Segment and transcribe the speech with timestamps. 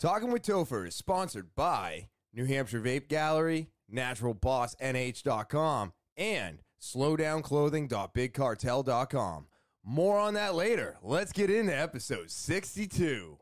[0.00, 9.46] Talking with Topher is sponsored by New Hampshire Vape Gallery, NaturalBossNH.com, and SlowDownClothing.BigCartel.com.
[9.84, 10.98] More on that later.
[11.02, 13.38] Let's get into episode 62.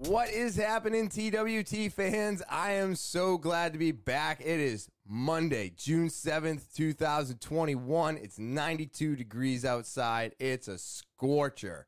[0.00, 2.42] What is happening, TWT fans?
[2.50, 4.40] I am so glad to be back.
[4.40, 8.16] It is Monday, June 7th, 2021.
[8.16, 10.34] It's 92 degrees outside.
[10.40, 11.86] It's a scorcher,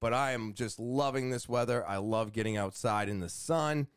[0.00, 1.86] but I am just loving this weather.
[1.86, 3.88] I love getting outside in the sun.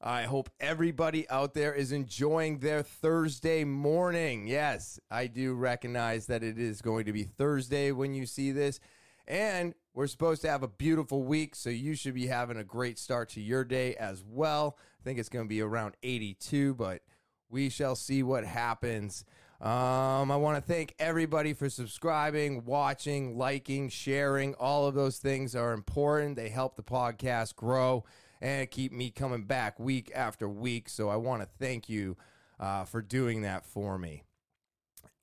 [0.00, 4.48] I hope everybody out there is enjoying their Thursday morning.
[4.48, 8.80] Yes, I do recognize that it is going to be Thursday when you see this.
[9.26, 12.98] And we're supposed to have a beautiful week, so you should be having a great
[12.98, 14.76] start to your day as well.
[15.00, 17.02] I think it's going to be around 82, but
[17.50, 19.24] we shall see what happens.
[19.60, 24.54] Um, I want to thank everybody for subscribing, watching, liking, sharing.
[24.54, 26.36] All of those things are important.
[26.36, 28.04] They help the podcast grow
[28.40, 30.88] and keep me coming back week after week.
[30.88, 32.16] So I want to thank you
[32.60, 34.22] uh, for doing that for me.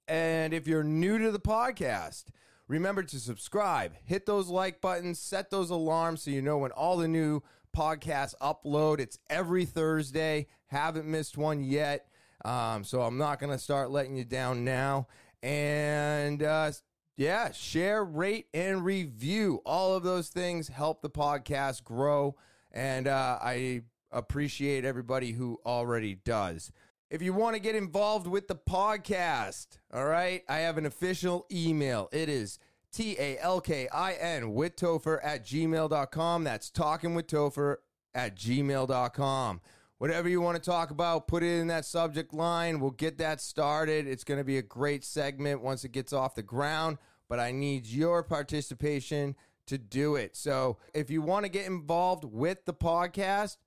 [0.07, 2.25] And if you're new to the podcast,
[2.67, 6.97] Remember to subscribe, hit those like buttons, set those alarms so you know when all
[6.97, 7.41] the new
[7.78, 9.00] podcasts upload.
[9.00, 10.47] It's every Thursday.
[10.67, 12.07] Haven't missed one yet.
[12.45, 15.07] Um, so I'm not going to start letting you down now.
[15.41, 16.71] And uh,
[17.17, 19.61] yeah, share, rate, and review.
[19.65, 22.35] All of those things help the podcast grow.
[22.71, 26.71] And uh, I appreciate everybody who already does.
[27.09, 31.45] If you want to get involved with the podcast, all right, I have an official
[31.51, 32.09] email.
[32.11, 32.59] It is
[32.91, 36.43] T A L K I N with Topher at gmail.com.
[36.43, 37.77] That's talking with Topher
[38.13, 39.61] at gmail.com.
[39.97, 42.79] Whatever you want to talk about, put it in that subject line.
[42.79, 44.07] We'll get that started.
[44.07, 46.97] It's going to be a great segment once it gets off the ground,
[47.29, 49.35] but I need your participation
[49.67, 50.35] to do it.
[50.35, 53.57] So if you want to get involved with the podcast,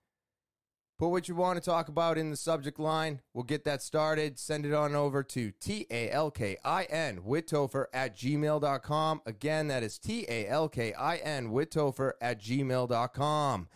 [0.98, 3.20] Put what you want to talk about in the subject line.
[3.32, 4.36] We'll get that started.
[4.36, 9.22] Send it on over to T A L K I N with Topher at gmail.com.
[9.24, 13.68] Again, that is T A L K I N with Topher at gmail.com.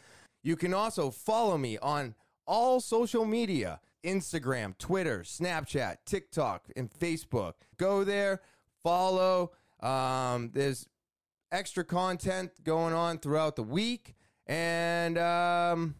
[0.43, 2.17] You can also follow me on
[2.47, 7.53] all social media Instagram, Twitter, Snapchat, TikTok, and Facebook.
[7.77, 8.41] Go there,
[8.83, 9.53] follow.
[9.81, 10.89] Um, there's
[11.51, 14.15] extra content going on throughout the week.
[14.47, 15.95] And, um,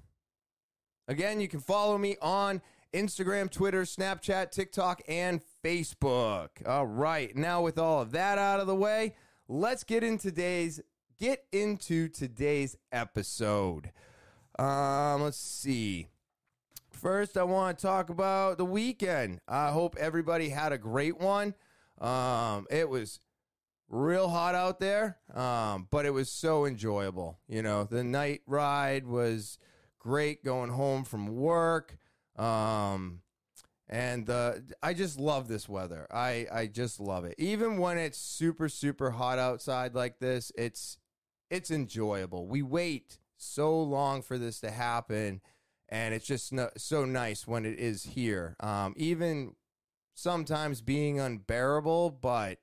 [1.09, 2.63] Again, you can follow me on
[2.95, 6.49] Instagram, Twitter, Snapchat, TikTok, and Facebook.
[6.67, 7.35] All right.
[7.37, 9.15] Now with all of that out of the way,
[9.49, 10.81] let's get in today's
[11.19, 13.93] get into today's episode.
[14.59, 16.09] Um, let's see.
[17.03, 19.41] First, I want to talk about the weekend.
[19.49, 21.53] I hope everybody had a great one.
[22.01, 23.19] Um, it was
[23.89, 27.41] real hot out there, um, but it was so enjoyable.
[27.49, 29.59] You know, the night ride was
[29.99, 31.99] great going home from work.
[32.37, 33.23] Um,
[33.89, 36.07] and uh, I just love this weather.
[36.09, 37.35] I, I just love it.
[37.37, 40.99] Even when it's super super hot outside like this, it's
[41.51, 42.47] it's enjoyable.
[42.47, 45.41] We wait so long for this to happen,
[45.93, 48.57] and it's just no, so nice when it is here.
[48.61, 49.55] Um, even
[50.15, 52.59] sometimes being unbearable, but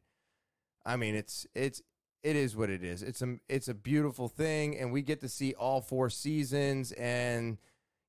[0.83, 1.83] I mean it's it's
[2.23, 3.03] it is what it is.
[3.03, 6.91] It's a it's a beautiful thing, and we get to see all four seasons.
[6.93, 7.59] And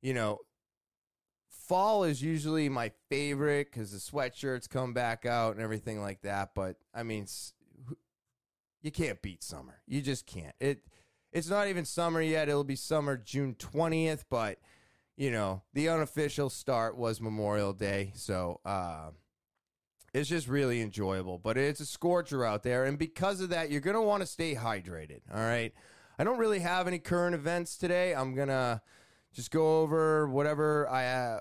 [0.00, 0.38] you know,
[1.50, 6.52] fall is usually my favorite because the sweatshirts come back out and everything like that.
[6.54, 7.26] But I mean,
[8.81, 9.82] you can't beat summer.
[9.87, 10.54] You just can't.
[10.60, 10.82] It
[11.31, 12.48] it's not even summer yet.
[12.48, 14.58] It'll be summer June twentieth, but
[15.20, 18.58] you know, the unofficial start was Memorial Day, so.
[18.64, 19.10] Uh,
[20.12, 22.84] it's just really enjoyable, but it's a scorcher out there.
[22.84, 25.20] And because of that, you're going to want to stay hydrated.
[25.32, 25.72] All right.
[26.19, 28.12] I don't really have any current events today.
[28.12, 28.81] I'm going to
[29.32, 31.41] just go over whatever I, uh,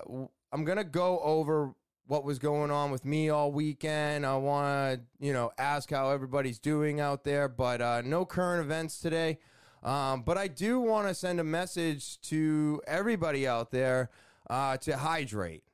[0.52, 1.74] I'm going to go over
[2.06, 4.24] what was going on with me all weekend.
[4.24, 8.64] I want to, you know, ask how everybody's doing out there, but uh, no current
[8.64, 9.38] events today.
[9.82, 14.10] Um, but I do want to send a message to everybody out there
[14.48, 15.64] uh, to hydrate.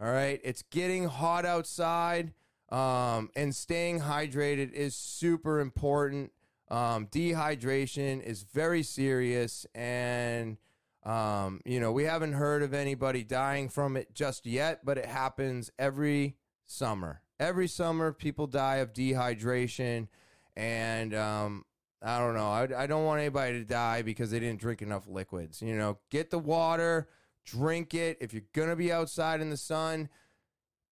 [0.00, 0.40] All right.
[0.42, 2.32] It's getting hot outside,
[2.70, 6.32] um, and staying hydrated is super important.
[6.70, 10.56] Um, dehydration is very serious, and
[11.04, 15.06] um, you know we haven't heard of anybody dying from it just yet, but it
[15.06, 17.22] happens every summer.
[17.40, 20.08] Every summer, people die of dehydration,
[20.56, 21.64] and um,
[22.02, 22.48] I don't know.
[22.48, 25.60] I, I don't want anybody to die because they didn't drink enough liquids.
[25.60, 27.08] You know, get the water
[27.44, 28.18] drink it.
[28.20, 30.08] If you're going to be outside in the sun,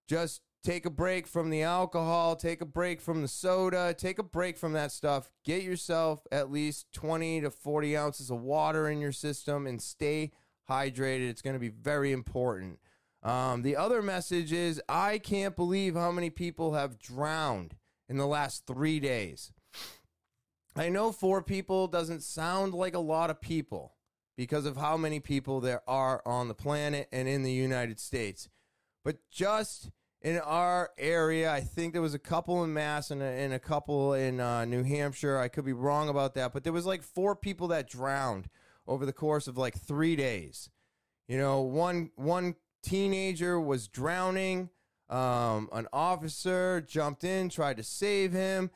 [0.07, 4.23] just take a break from the alcohol, take a break from the soda, take a
[4.23, 5.31] break from that stuff.
[5.45, 10.33] Get yourself at least 20 to 40 ounces of water in your system and stay
[10.69, 11.29] hydrated.
[11.29, 12.79] It's going to be very important.
[13.23, 17.75] Um, the other message is I can't believe how many people have drowned
[18.09, 19.53] in the last three days.
[20.79, 23.97] I know four people doesn't sound like a lot of people
[24.37, 28.49] because of how many people there are on the planet and in the United States.
[29.05, 29.91] But just
[30.23, 33.59] in our area, I think there was a couple in Mass and a, and a
[33.59, 35.37] couple in uh, New Hampshire.
[35.39, 38.49] I could be wrong about that, but there was like four people that drowned
[38.87, 40.71] over the course of like three days.
[41.27, 42.55] You know, one one
[42.85, 44.71] teenager was drowning.
[45.11, 48.71] Um, an officer jumped in, tried to save him,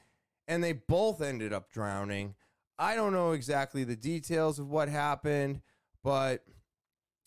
[0.48, 2.34] and they both ended up drowning.
[2.78, 5.62] I don't know exactly the details of what happened,
[6.02, 6.44] but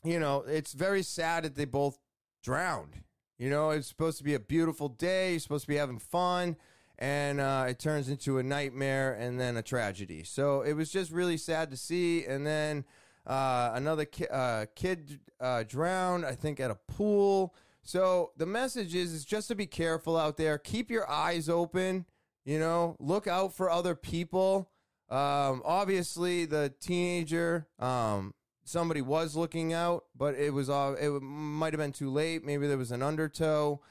[0.04, 1.98] you know, it's very sad that they both
[2.44, 3.02] drowned.
[3.38, 6.56] You know, it's supposed to be a beautiful day, you're supposed to be having fun,
[6.98, 10.24] and uh, it turns into a nightmare and then a tragedy.
[10.24, 12.26] So it was just really sad to see.
[12.26, 12.86] And then
[13.26, 17.54] uh, another ki- uh, kid uh, drowned, I think, at a pool.
[17.82, 20.58] So the message is, is just to be careful out there.
[20.58, 22.06] Keep your eyes open.
[22.46, 24.70] You know, look out for other people.
[25.10, 28.34] Um, obviously, the teenager, um,
[28.64, 32.46] somebody was looking out, but it was uh, it might have been too late.
[32.46, 33.82] Maybe there was an undertow.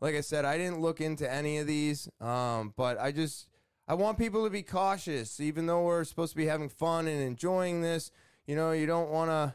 [0.00, 3.48] Like I said, I didn't look into any of these, um, but I just
[3.88, 7.22] I want people to be cautious, even though we're supposed to be having fun and
[7.22, 8.10] enjoying this
[8.46, 9.54] you know, you don't want to.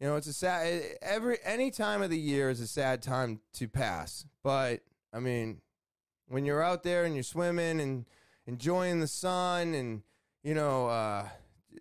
[0.00, 3.40] You know, it's a sad every any time of the year is a sad time
[3.54, 4.26] to pass.
[4.42, 4.80] But
[5.12, 5.62] I mean,
[6.28, 8.06] when you're out there and you're swimming and
[8.46, 10.02] enjoying the sun and
[10.46, 11.26] you know, uh,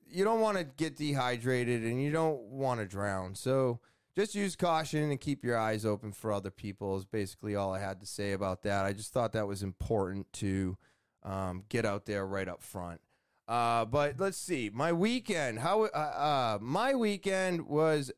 [0.09, 3.35] you don't want to get dehydrated and you don't want to drown.
[3.35, 3.79] So
[4.15, 7.79] just use caution and keep your eyes open for other people is basically all I
[7.79, 8.83] had to say about that.
[8.83, 10.77] I just thought that was important to
[11.21, 13.01] um, get out there right up front.
[13.47, 14.71] Uh, but let's see.
[14.73, 18.11] My weekend, how uh, uh, my weekend was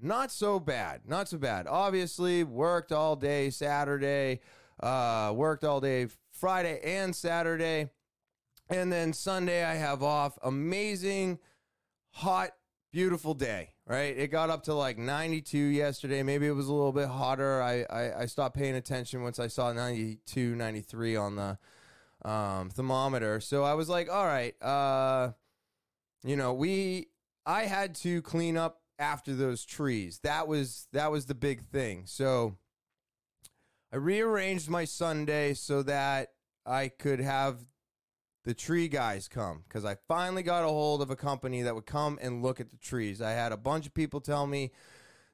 [0.00, 1.02] not so bad.
[1.06, 1.66] Not so bad.
[1.66, 4.40] Obviously, worked all day Saturday,
[4.80, 7.88] uh, worked all day Friday and Saturday.
[8.70, 10.38] And then Sunday I have off.
[10.42, 11.38] Amazing,
[12.10, 12.50] hot,
[12.92, 14.16] beautiful day, right?
[14.16, 16.22] It got up to like 92 yesterday.
[16.22, 17.62] Maybe it was a little bit hotter.
[17.62, 21.58] I, I, I stopped paying attention once I saw 92, 93 on the
[22.28, 23.40] um, thermometer.
[23.40, 25.32] So I was like, all right, uh,
[26.24, 27.08] you know, we
[27.46, 30.20] I had to clean up after those trees.
[30.22, 32.02] That was that was the big thing.
[32.06, 32.56] So
[33.92, 36.32] I rearranged my Sunday so that
[36.66, 37.64] I could have
[38.44, 41.86] the tree guys come because I finally got a hold of a company that would
[41.86, 43.22] come and look at the trees.
[43.22, 44.72] I had a bunch of people tell me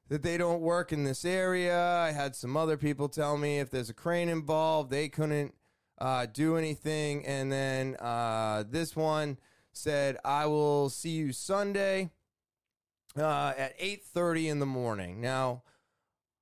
[0.09, 1.81] that they don't work in this area.
[1.81, 5.55] I had some other people tell me if there's a crane involved, they couldn't
[5.99, 7.27] uh, do anything.
[7.27, 9.39] And then uh, this one
[9.73, 12.11] said, "I will see you Sunday
[13.17, 15.63] uh, at 8:30 in the morning." Now,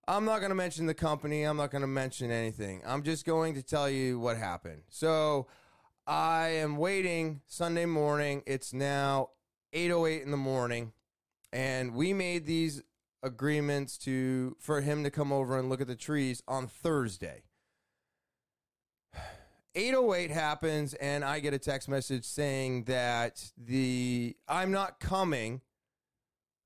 [0.09, 1.45] I'm not going to mention the company.
[1.45, 2.83] I'm not going to mention anything.
[2.85, 4.83] I'm just going to tell you what happened.
[4.89, 5.47] So,
[6.07, 8.43] I am waiting Sunday morning.
[8.47, 9.31] It's now
[9.73, 10.93] 8:08 in the morning,
[11.53, 12.83] and we made these
[13.23, 17.43] agreements to for him to come over and look at the trees on Thursday.
[19.75, 25.63] 808 happens and I get a text message saying that the I'm not coming.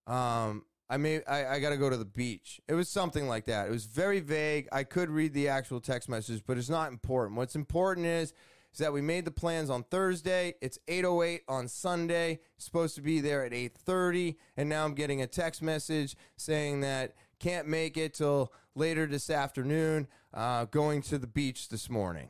[0.07, 2.61] Um I may I, I gotta go to the beach.
[2.69, 3.67] It was something like that.
[3.67, 4.69] It was very vague.
[4.71, 7.37] I could read the actual text message, but it's not important.
[7.37, 8.33] What's important is
[8.73, 10.55] is that we made the plans on Thursday.
[10.61, 12.41] It's 808 on Sunday.
[12.59, 17.15] Supposed to be there at 830, and now I'm getting a text message saying that
[17.41, 20.07] can't make it till later this afternoon.
[20.33, 22.29] Uh, going to the beach this morning.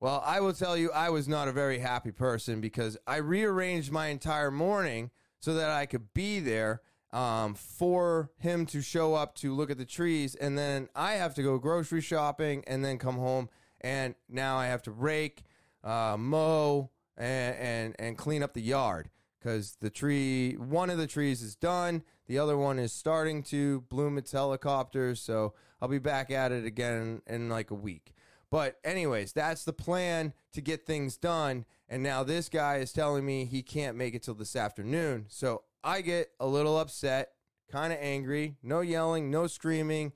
[0.00, 3.90] Well, I will tell you, I was not a very happy person because I rearranged
[3.90, 5.10] my entire morning
[5.40, 9.78] so that I could be there um, for him to show up to look at
[9.78, 10.34] the trees.
[10.34, 13.48] And then I have to go grocery shopping and then come home.
[13.80, 15.44] And now I have to rake,
[15.84, 21.06] uh, mow, and, and, and clean up the yard because the tree, one of the
[21.06, 22.02] trees is done.
[22.26, 25.20] The other one is starting to bloom its helicopters.
[25.20, 28.14] So I'll be back at it again in, in like a week.
[28.50, 31.66] But, anyways, that's the plan to get things done.
[31.88, 35.26] And now this guy is telling me he can't make it till this afternoon.
[35.28, 37.32] So I get a little upset,
[37.70, 40.12] kind of angry, no yelling, no screaming,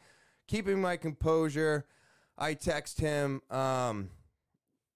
[0.49, 1.87] keeping my composure.
[2.39, 4.09] I text him, um,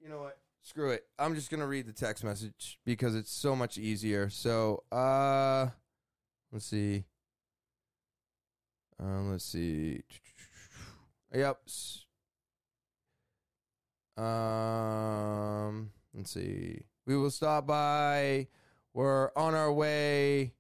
[0.01, 0.39] you know what?
[0.63, 1.05] Screw it.
[1.19, 4.31] I'm just going to read the text message because it's so much easier.
[4.31, 5.69] So, uh,
[6.51, 7.05] let's see.
[9.01, 10.03] Uh, let's see.
[11.35, 11.61] Yep.
[14.17, 16.83] Um, let's see.
[17.07, 18.49] We will stop by.
[18.95, 20.55] We're on our way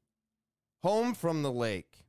[0.83, 2.05] home from the lake.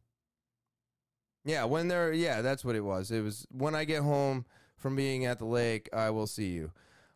[1.45, 3.09] Yeah, when they're yeah, that's what it was.
[3.11, 6.71] It was when I get home from being at the lake, I will see you.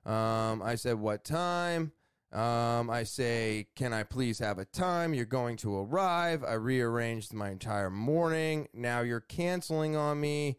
[0.09, 1.91] Um, I said what time?
[2.31, 5.13] Um, I say, can I please have a time?
[5.13, 6.45] You're going to arrive.
[6.45, 8.69] I rearranged my entire morning.
[8.73, 10.57] Now you're canceling on me,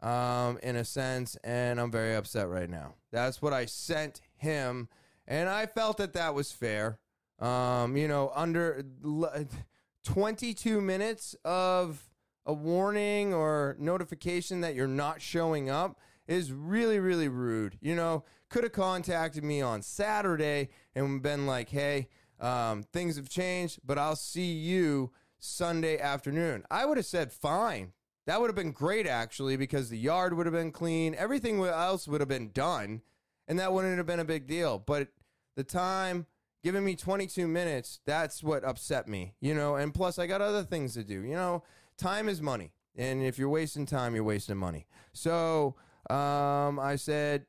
[0.00, 2.94] um, in a sense, and I'm very upset right now.
[3.10, 4.88] That's what I sent him,
[5.26, 6.98] and I felt that that was fair.
[7.38, 8.84] Um, you know, under
[10.04, 12.02] 22 minutes of
[12.46, 17.76] a warning or notification that you're not showing up is really, really rude.
[17.80, 22.08] You know, could have contacted me on Saturday and been like, hey,
[22.40, 26.64] um, things have changed, but I'll see you Sunday afternoon.
[26.70, 27.92] I would have said, fine.
[28.28, 31.14] That would have been great, actually, because the yard would have been clean.
[31.14, 33.00] Everything else would have been done,
[33.48, 34.78] and that wouldn't have been a big deal.
[34.78, 35.08] But
[35.56, 36.26] the time,
[36.62, 39.76] giving me 22 minutes, that's what upset me, you know?
[39.76, 41.22] And plus, I got other things to do.
[41.22, 41.64] You know,
[41.96, 42.72] time is money.
[42.94, 44.86] And if you're wasting time, you're wasting money.
[45.14, 45.76] So
[46.10, 47.46] um, I said,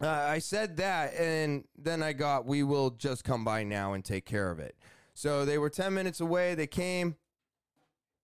[0.00, 4.02] uh, I said that, and then I got, we will just come by now and
[4.02, 4.74] take care of it.
[5.12, 6.54] So they were 10 minutes away.
[6.54, 7.16] They came,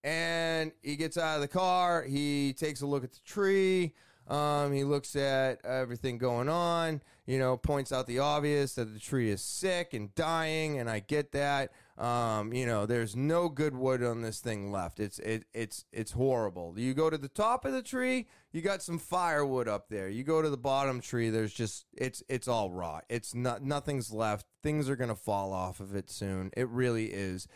[0.05, 2.03] and he gets out of the car.
[2.03, 3.95] He takes a look at the tree.
[4.29, 9.01] Um, he looks at everything going on, you know, points out the obvious that the
[9.01, 11.73] tree is sick and dying, and I get that.
[11.97, 15.01] Um, you know, there's no good wood on this thing left.
[15.01, 16.75] It's it it's it's horrible.
[16.77, 20.11] You go to the top of the tree, you got some firewood up there.
[20.11, 23.05] You go to the bottom tree, there's just it's it's all rot.
[23.09, 24.47] It's not nothing's left.
[24.63, 26.51] Things are gonna fall off of it soon.
[26.55, 27.49] It really is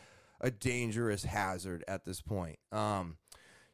[0.42, 2.58] a dangerous hazard at this point.
[2.70, 3.16] Um,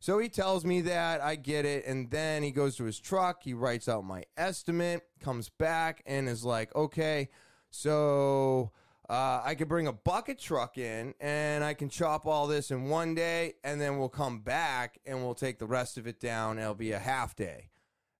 [0.01, 3.43] so he tells me that I get it, and then he goes to his truck.
[3.43, 7.31] He writes out my estimate, comes back, and is like, "Okay,
[7.71, 8.73] so
[9.09, 12.91] uh, I could bring a bucket truck in and I can chop all this in
[12.91, 16.59] one day and then we'll come back and we'll take the rest of it down.
[16.59, 17.71] It'll be a half day.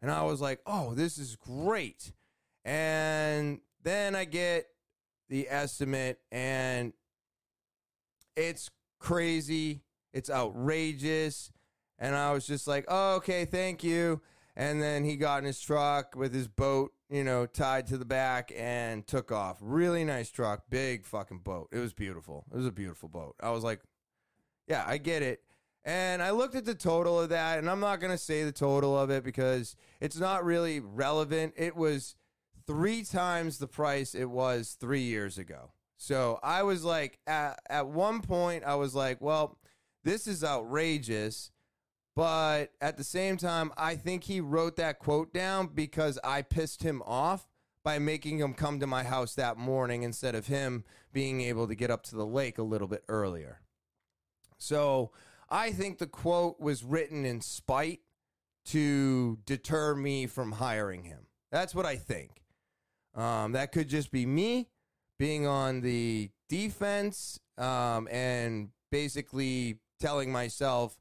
[0.01, 2.13] And I was like, oh, this is great.
[2.65, 4.69] And then I get
[5.29, 6.95] the estimate and
[8.39, 9.83] it's crazy.
[10.13, 11.51] It's outrageous.
[11.99, 14.23] And I was just like, oh, okay, thank you.
[14.57, 18.05] And then he got in his truck with his boat you know, tied to the
[18.05, 19.59] back and took off.
[19.61, 21.69] Really nice truck, big fucking boat.
[21.73, 22.45] It was beautiful.
[22.53, 23.35] It was a beautiful boat.
[23.41, 23.81] I was like,
[24.67, 25.43] yeah, I get it.
[25.85, 28.53] And I looked at the total of that, and I'm not going to say the
[28.53, 31.55] total of it because it's not really relevant.
[31.57, 32.15] It was
[32.67, 35.71] three times the price it was three years ago.
[35.99, 39.59] So I was like, at, at one point, I was like, well,
[40.05, 41.51] this is outrageous.
[42.15, 46.83] But at the same time, I think he wrote that quote down because I pissed
[46.83, 47.47] him off
[47.85, 51.75] by making him come to my house that morning instead of him being able to
[51.75, 53.61] get up to the lake a little bit earlier.
[54.57, 55.13] So
[55.49, 58.01] I think the quote was written in spite
[58.67, 61.27] to deter me from hiring him.
[61.51, 62.43] That's what I think.
[63.15, 64.69] Um, that could just be me
[65.19, 70.99] being on the defense um, and basically telling myself,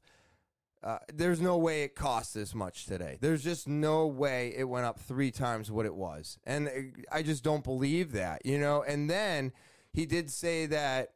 [0.82, 3.18] uh, there's no way it cost this much today.
[3.20, 6.38] There's just no way it went up three times what it was.
[6.44, 6.70] And uh,
[7.10, 8.82] I just don't believe that, you know?
[8.82, 9.52] And then
[9.92, 11.10] he did say that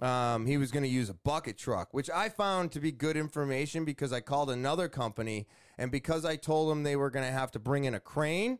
[0.00, 3.16] um, he was going to use a bucket truck, which I found to be good
[3.16, 5.46] information because I called another company.
[5.78, 8.58] And because I told them they were going to have to bring in a crane,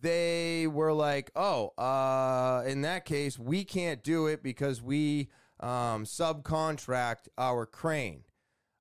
[0.00, 5.28] they were like, oh, uh, in that case, we can't do it because we
[5.60, 8.24] um, subcontract our crane.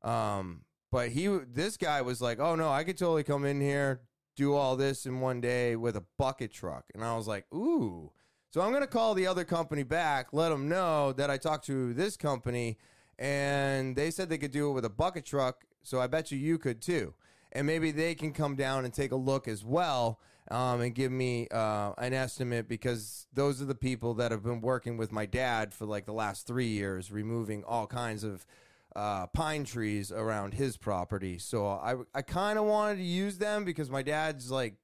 [0.02, 0.62] Um,
[0.92, 4.02] but he, this guy was like, "Oh no, I could totally come in here,
[4.36, 8.12] do all this in one day with a bucket truck." And I was like, "Ooh."
[8.52, 11.94] So I'm gonna call the other company back, let them know that I talked to
[11.94, 12.78] this company,
[13.20, 15.66] and they said they could do it with a bucket truck.
[15.84, 17.14] So I bet you you could too,
[17.52, 20.20] and maybe they can come down and take a look as well.
[20.52, 24.62] Um, and give me uh, an estimate because those are the people that have been
[24.62, 28.48] working with my dad for like the last three years, removing all kinds of
[28.96, 31.38] uh, pine trees around his property.
[31.38, 34.76] So I, I kind of wanted to use them because my dad's like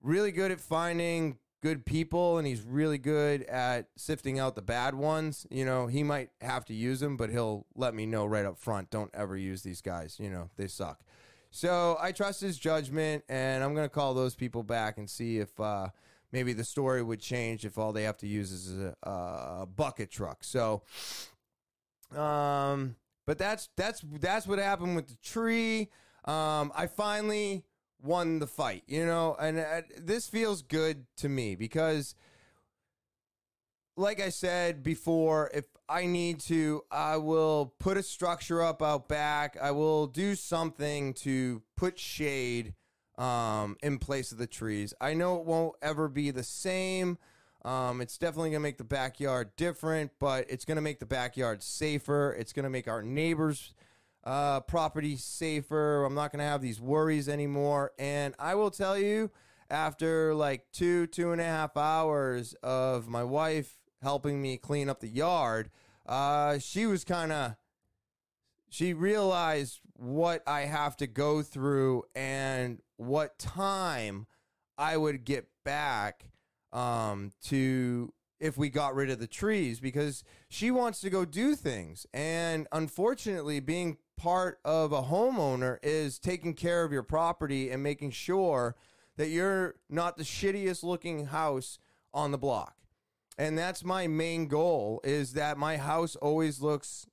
[0.00, 4.94] really good at finding good people and he's really good at sifting out the bad
[4.94, 5.46] ones.
[5.50, 8.58] You know, he might have to use them, but he'll let me know right up
[8.58, 10.18] front don't ever use these guys.
[10.18, 11.00] You know, they suck.
[11.54, 15.38] So I trust his judgment and I'm going to call those people back and see
[15.38, 15.88] if uh,
[16.32, 20.10] maybe the story would change if all they have to use is a, a bucket
[20.10, 20.44] truck.
[20.44, 20.82] So,
[22.16, 25.90] um, but that's that's that's what happened with the tree.
[26.24, 27.64] um, I finally
[28.02, 32.14] won the fight, you know, and uh, this feels good to me because,
[33.96, 39.08] like I said before, if I need to, I will put a structure up out
[39.08, 39.56] back.
[39.60, 42.74] I will do something to put shade
[43.18, 44.94] um, in place of the trees.
[45.00, 47.18] I know it won't ever be the same.
[47.64, 51.06] Um, it's definitely going to make the backyard different, but it's going to make the
[51.06, 52.34] backyard safer.
[52.38, 53.74] It's going to make our neighbors'
[54.24, 56.04] uh, property safer.
[56.04, 57.92] I'm not going to have these worries anymore.
[57.98, 59.30] And I will tell you,
[59.70, 65.00] after like two, two and a half hours of my wife helping me clean up
[65.00, 65.70] the yard,
[66.06, 67.54] uh, she was kind of,
[68.68, 74.26] she realized what I have to go through and what time
[74.76, 76.26] I would get back
[76.72, 81.54] um, to if we got rid of the trees because she wants to go do
[81.54, 82.06] things.
[82.12, 88.10] And unfortunately, being part of a homeowner is taking care of your property and making
[88.10, 88.74] sure
[89.16, 91.78] that you're not the shittiest looking house
[92.12, 92.74] on the block.
[93.42, 97.08] And that's my main goal is that my house always looks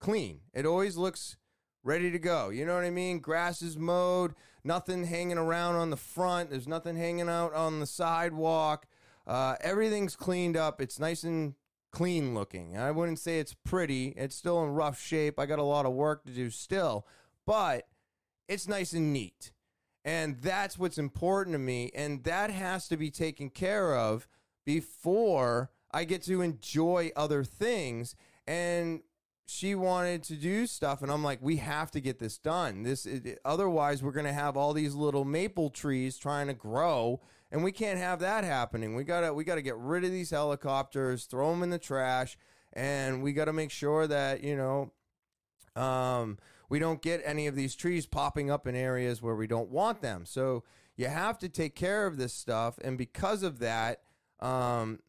[0.00, 0.40] clean.
[0.52, 1.36] It always looks
[1.84, 2.48] ready to go.
[2.48, 3.20] You know what I mean?
[3.20, 4.34] Grass is mowed,
[4.64, 8.86] nothing hanging around on the front, there's nothing hanging out on the sidewalk.
[9.28, 10.80] Uh, everything's cleaned up.
[10.80, 11.54] It's nice and
[11.92, 12.76] clean looking.
[12.76, 14.08] I wouldn't say it's pretty.
[14.16, 15.38] It's still in rough shape.
[15.38, 17.06] I got a lot of work to do still,
[17.46, 17.86] but
[18.48, 19.52] it's nice and neat.
[20.04, 21.92] And that's what's important to me.
[21.94, 24.26] And that has to be taken care of
[24.64, 28.14] before I get to enjoy other things.
[28.46, 29.02] And
[29.50, 32.84] she wanted to do stuff and I'm like we have to get this done.
[32.84, 37.20] This it, otherwise we're going to have all these little maple trees trying to grow
[37.50, 38.94] and we can't have that happening.
[38.94, 41.80] We got to we got to get rid of these helicopters throw them in the
[41.80, 42.38] trash
[42.74, 44.92] and we got to make sure that you know
[45.82, 46.38] um,
[46.68, 50.00] we don't get any of these trees popping up in areas where we don't want
[50.00, 50.26] them.
[50.26, 50.62] So
[50.96, 54.02] you have to take care of this stuff and because of that
[54.40, 55.00] um,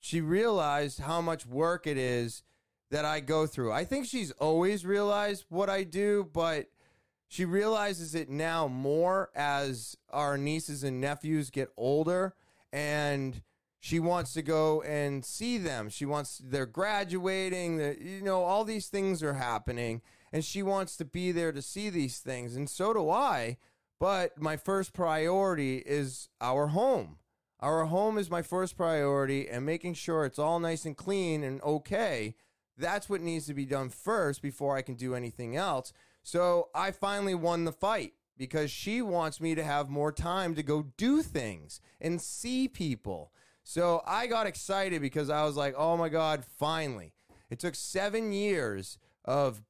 [0.00, 2.42] she realized how much work it is
[2.90, 3.72] that I go through.
[3.72, 6.66] I think she's always realized what I do, but
[7.28, 12.34] she realizes it now more as our nieces and nephews get older
[12.72, 13.42] and
[13.78, 15.88] she wants to go and see them.
[15.88, 20.96] She wants they're graduating, the, you know, all these things are happening and she wants
[20.96, 23.58] to be there to see these things and so do I.
[24.00, 27.19] But my first priority is our home.
[27.60, 31.62] Our home is my first priority and making sure it's all nice and clean and
[31.62, 32.34] okay
[32.80, 35.92] that's what needs to be done first before I can do anything else.
[36.22, 40.62] So I finally won the fight because she wants me to have more time to
[40.62, 43.32] go do things and see people.
[43.62, 47.12] So I got excited because I was like, oh my God, finally.
[47.50, 49.62] It took seven years of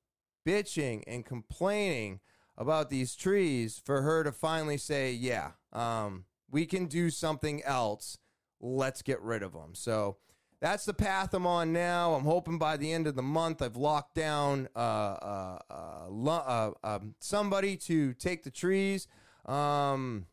[0.46, 2.20] bitching and complaining
[2.56, 8.18] about these trees for her to finally say, yeah, um, we can do something else.
[8.60, 9.74] Let's get rid of them.
[9.74, 10.16] So
[10.60, 12.14] that's the path I'm on now.
[12.14, 16.70] I'm hoping by the end of the month I've locked down uh, uh, uh, uh
[16.84, 19.08] um, somebody to take the trees.
[19.46, 20.26] Um,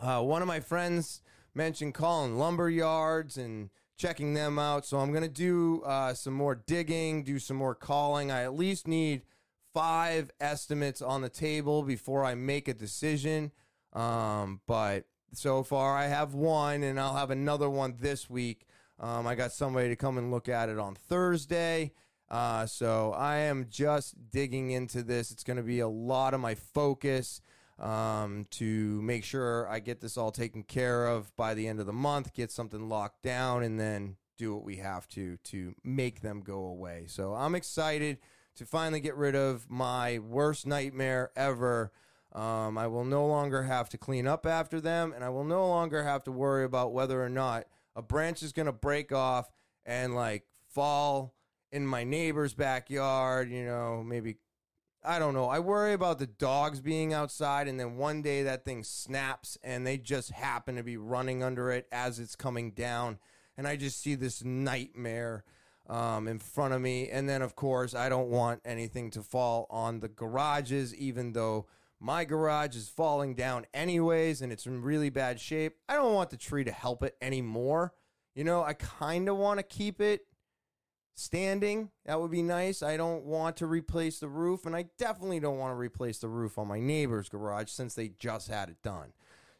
[0.00, 1.22] uh, one of my friends
[1.54, 4.86] mentioned calling lumber yards and checking them out.
[4.86, 8.30] So I'm going to do uh, some more digging, do some more calling.
[8.30, 9.22] I at least need
[9.74, 13.52] five estimates on the table before I make a decision.
[13.92, 18.66] Um, but so far I have one, and I'll have another one this week.
[19.00, 21.92] Um, I got somebody to come and look at it on Thursday.
[22.30, 25.30] Uh, so I am just digging into this.
[25.30, 27.40] It's going to be a lot of my focus
[27.78, 31.86] um, to make sure I get this all taken care of by the end of
[31.86, 36.22] the month, get something locked down, and then do what we have to to make
[36.22, 37.04] them go away.
[37.06, 38.18] So I'm excited
[38.56, 41.92] to finally get rid of my worst nightmare ever.
[42.34, 45.68] Um, I will no longer have to clean up after them, and I will no
[45.68, 49.50] longer have to worry about whether or not a branch is going to break off
[49.84, 51.34] and like fall
[51.70, 54.36] in my neighbor's backyard, you know, maybe
[55.04, 55.48] I don't know.
[55.48, 59.86] I worry about the dogs being outside and then one day that thing snaps and
[59.86, 63.18] they just happen to be running under it as it's coming down
[63.56, 65.44] and I just see this nightmare
[65.88, 67.08] um, in front of me.
[67.08, 71.66] And then, of course, I don't want anything to fall on the garages, even though
[72.02, 75.76] my garage is falling down anyways and it's in really bad shape.
[75.88, 77.94] I don't want the tree to help it anymore.
[78.34, 80.22] You know, I kind of want to keep it
[81.14, 81.90] standing.
[82.04, 82.82] That would be nice.
[82.82, 86.28] I don't want to replace the roof, and I definitely don't want to replace the
[86.28, 89.12] roof on my neighbor's garage since they just had it done.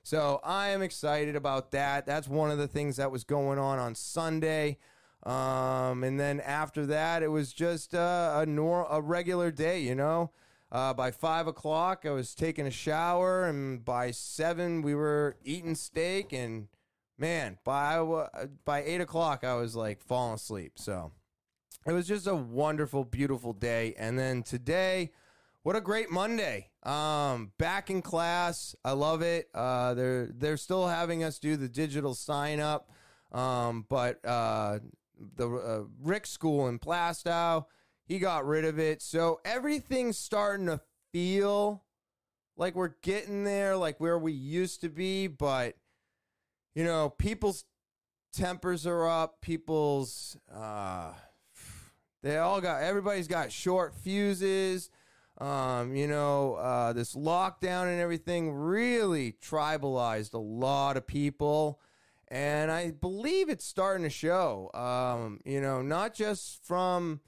[0.02, 2.07] So I am excited about that.
[2.07, 4.78] That's one of the things that was going on on Sunday.
[5.22, 9.94] Um, and then after that, it was just uh, a nor- a regular day, you
[9.94, 10.33] know.
[10.72, 15.74] Uh, by five o'clock, I was taking a shower, and by seven, we were eating
[15.74, 16.32] steak.
[16.32, 16.68] And
[17.18, 18.26] man, by
[18.64, 20.72] by eight o'clock, I was like falling asleep.
[20.76, 21.12] So
[21.87, 23.94] it was just a wonderful, beautiful day.
[23.98, 25.12] And then today,
[25.62, 26.70] what a great Monday!
[26.85, 29.50] Um, back in class, I love it.
[29.54, 32.90] Uh, they're they're still having us do the digital sign up,
[33.30, 34.78] um, but uh,
[35.37, 37.66] the uh, Rick School in Plaistow
[38.04, 39.02] he got rid of it.
[39.02, 40.80] So everything's starting to
[41.12, 41.84] feel
[42.56, 45.26] like we're getting there, like where we used to be.
[45.26, 45.76] But,
[46.74, 47.64] you know, people's
[48.32, 49.40] tempers are up.
[49.40, 51.12] People's, uh,
[52.22, 54.90] they all got, everybody's got short fuses.
[55.38, 61.80] Um, you know, uh, this lockdown and everything really tribalized a lot of people.
[62.28, 67.20] And I believe it's starting to show, um, you know, not just from,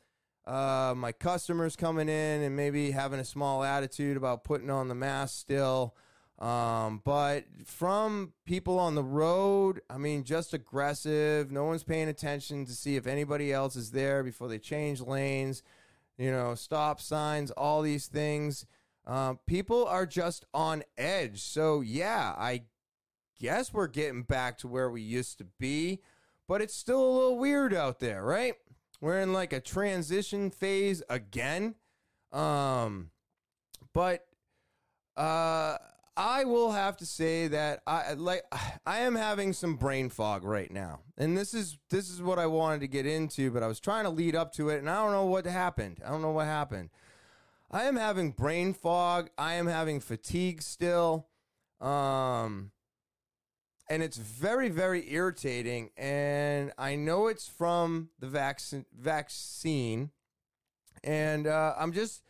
[0.46, 4.94] uh, my customers coming in and maybe having a small attitude about putting on the
[4.94, 5.94] mask still.
[6.38, 11.50] Um, but from people on the road, I mean, just aggressive.
[11.50, 15.62] No one's paying attention to see if anybody else is there before they change lanes,
[16.18, 18.66] you know, stop signs, all these things.
[19.06, 21.40] Uh, people are just on edge.
[21.40, 22.62] So, yeah, I
[23.40, 26.00] guess we're getting back to where we used to be,
[26.48, 28.54] but it's still a little weird out there, right?
[29.00, 31.74] We're in like a transition phase again.
[32.32, 33.10] Um,
[33.92, 34.26] but
[35.16, 35.76] uh,
[36.16, 38.42] I will have to say that I like
[38.86, 42.46] I am having some brain fog right now, and this is this is what I
[42.46, 45.02] wanted to get into, but I was trying to lead up to it, and I
[45.02, 46.00] don't know what happened.
[46.04, 46.90] I don't know what happened.
[47.70, 49.30] I am having brain fog.
[49.36, 51.26] I am having fatigue still.
[51.80, 52.70] Um,
[53.88, 60.10] and it's very very irritating and i know it's from the vaccine vaccine
[61.02, 62.22] and uh, i'm just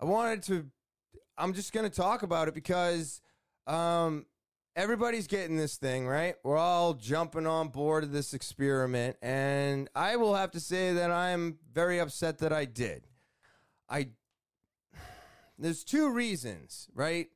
[0.00, 0.66] i wanted to
[1.36, 3.20] i'm just to talk about it because
[3.66, 4.24] um,
[4.76, 6.36] everybody's getting this thing right?
[6.42, 11.10] We're all jumping on board of this experiment and i will have to say that
[11.10, 13.06] i'm very upset that i did.
[13.90, 14.08] I
[15.58, 17.28] there's two reasons right?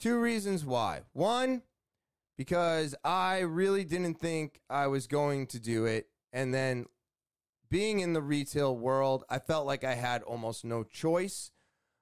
[0.00, 1.02] Two reasons why.
[1.12, 1.62] One
[2.40, 6.06] because I really didn't think I was going to do it.
[6.32, 6.86] And then
[7.68, 11.50] being in the retail world, I felt like I had almost no choice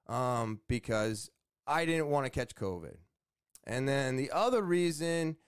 [0.07, 1.29] um, because
[1.67, 2.99] I didn't want to catch COVID.
[3.65, 5.39] And then the other reason,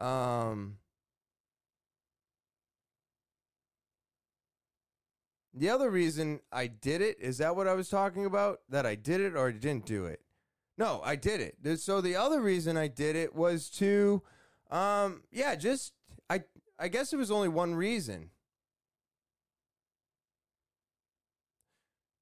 [0.00, 0.76] um,
[5.52, 8.60] the other reason I did it is that what I was talking about?
[8.68, 10.20] That I did it or I didn't do it?
[10.78, 11.80] No, I did it.
[11.80, 14.22] So the other reason I did it was to,
[14.70, 15.92] um, yeah, just
[16.30, 16.44] I
[16.78, 18.30] I guess it was only one reason.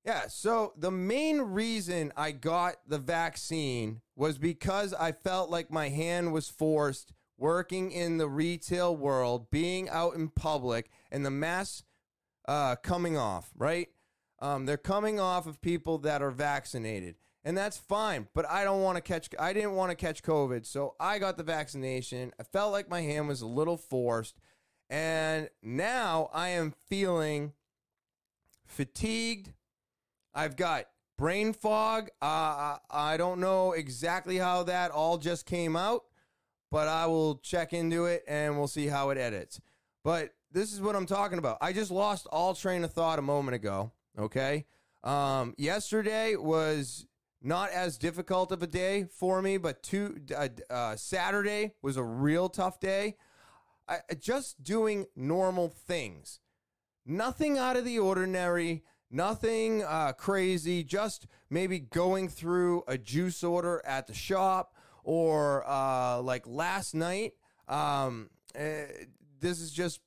[0.06, 5.88] Yeah, so the main reason I got the vaccine was because I felt like my
[5.88, 11.82] hand was forced working in the retail world, being out in public, and the mass
[12.48, 13.88] uh, coming off, right?
[14.40, 17.16] Um, they're coming off of people that are vaccinated
[17.46, 18.26] and that's fine.
[18.34, 19.30] But I don't want to catch.
[19.38, 22.32] I didn't want to catch COVID, so I got the vaccination.
[22.38, 24.34] I felt like my hand was a little forced,
[24.90, 27.52] and now I am feeling
[28.66, 29.52] fatigued.
[30.34, 32.08] I've got brain fog.
[32.20, 36.02] Uh, I don't know exactly how that all just came out,
[36.72, 39.60] but I will check into it and we'll see how it edits.
[40.02, 41.58] But this is what I'm talking about.
[41.60, 43.92] I just lost all train of thought a moment ago.
[44.18, 44.66] Okay.
[45.04, 47.05] Um, yesterday was
[47.42, 52.02] not as difficult of a day for me, but two uh, uh, Saturday was a
[52.02, 53.16] real tough day.
[53.88, 56.40] I, just doing normal things,
[57.04, 60.82] nothing out of the ordinary, nothing uh, crazy.
[60.82, 67.34] Just maybe going through a juice order at the shop, or uh, like last night.
[67.68, 68.86] Um, uh,
[69.40, 70.00] this is just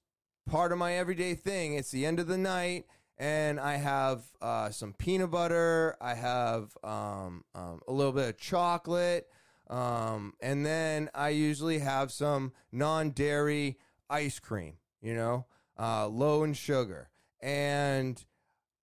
[0.46, 1.76] part of my everyday thing.
[1.76, 2.86] It's the end of the night
[3.20, 5.98] and I have uh, some peanut butter.
[6.00, 9.28] I have um, um, a little bit of chocolate,
[9.70, 13.78] um, and then I usually have some non-dairy
[14.10, 14.76] ice cream.
[15.02, 15.46] You know,
[15.78, 17.10] uh, low in sugar.
[17.42, 18.24] And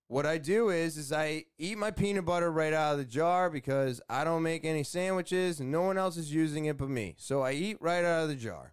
[0.09, 3.51] what I do is, is I eat my peanut butter right out of the jar
[3.51, 7.17] because I don't make any sandwiches and no one else is using it but me.
[7.19, 8.73] So I eat right out of the jar.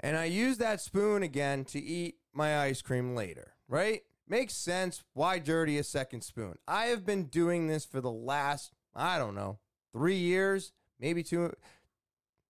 [0.00, 4.02] And I use that spoon again to eat my ice cream later right?
[4.26, 5.04] Makes sense.
[5.14, 6.56] Why dirty a second spoon?
[6.66, 9.58] I have been doing this for the last, I don't know,
[9.92, 11.54] three years, maybe two,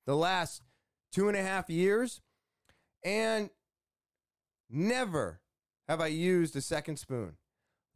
[0.07, 0.63] the last
[1.13, 2.21] two and a half years.
[3.05, 3.51] And
[4.69, 5.41] never
[5.89, 7.37] have I used a second spoon.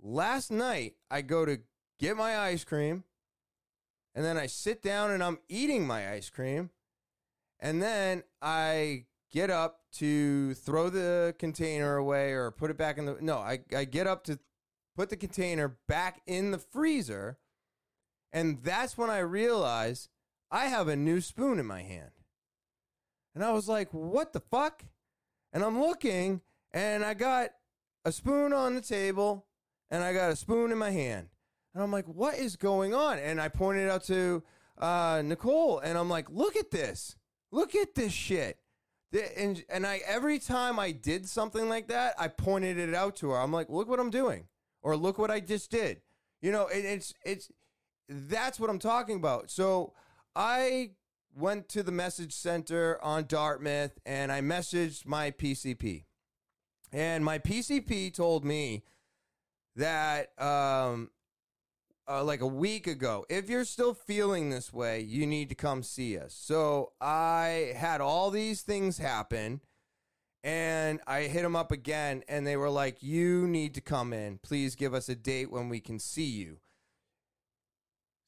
[0.00, 1.60] Last night, I go to
[1.98, 3.04] get my ice cream,
[4.14, 6.70] and then I sit down and I'm eating my ice cream,
[7.60, 13.06] and then I get up to throw the container away or put it back in
[13.06, 14.38] the no, I, I get up to
[14.94, 17.38] put the container back in the freezer,
[18.32, 20.08] and that's when I realize
[20.50, 22.10] I have a new spoon in my hand.
[23.34, 24.84] And I was like, what the fuck?
[25.52, 26.42] And I'm looking,
[26.72, 27.50] and I got
[28.04, 29.46] a spoon on the table,
[29.90, 31.28] and I got a spoon in my hand.
[31.74, 33.18] And I'm like, what is going on?
[33.18, 34.42] And I pointed out to
[34.76, 37.16] uh, Nicole, and I'm like, look at this.
[37.50, 38.58] Look at this shit.
[39.36, 43.30] And, and I every time I did something like that, I pointed it out to
[43.30, 43.38] her.
[43.38, 44.46] I'm like, look what I'm doing,
[44.82, 46.00] or look what I just did.
[46.40, 47.50] You know, it, it's it's
[48.08, 49.50] that's what I'm talking about.
[49.50, 49.92] So
[50.34, 50.90] I
[51.34, 56.04] went to the message center on Dartmouth and I messaged my PCP,
[56.92, 58.82] and my PCP told me
[59.76, 61.10] that um,
[62.08, 63.24] uh, like a week ago.
[63.28, 66.34] If you're still feeling this way, you need to come see us.
[66.34, 69.60] So I had all these things happen
[70.44, 74.38] and I hit them up again and they were like, You need to come in.
[74.38, 76.58] Please give us a date when we can see you.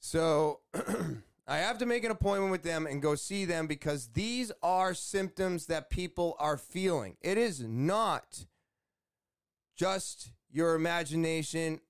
[0.00, 0.60] So
[1.46, 4.94] I have to make an appointment with them and go see them because these are
[4.94, 7.16] symptoms that people are feeling.
[7.20, 8.46] It is not
[9.76, 11.80] just your imagination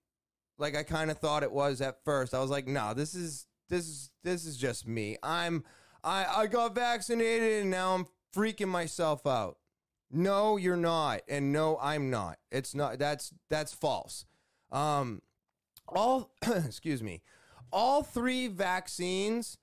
[0.59, 2.35] like I kind of thought it was at first.
[2.35, 5.17] I was like, "No, this is this is this is just me.
[5.23, 5.65] I'm
[6.03, 9.59] I I got vaccinated and now I'm freaking myself out."
[10.11, 11.23] No, you're not.
[11.29, 12.39] And no, I'm not.
[12.53, 14.27] It's not that's that's false.
[14.71, 15.23] Um
[15.89, 16.33] all
[16.65, 17.23] excuse me.
[17.73, 19.59] All three vaccines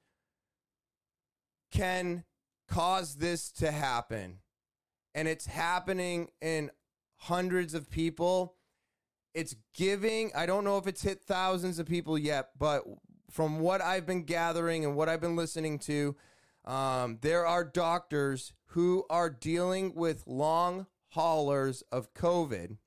[1.72, 2.26] can
[2.68, 4.40] cause this to happen.
[5.16, 6.72] And it's happening in
[7.18, 8.56] hundreds of people
[9.34, 10.32] it's giving.
[10.36, 12.84] I don't know if it's hit thousands of people yet, but
[13.30, 16.16] from what I've been gathering and what I've been listening to,
[16.66, 22.78] um, there are doctors who are dealing with long haulers of COVID.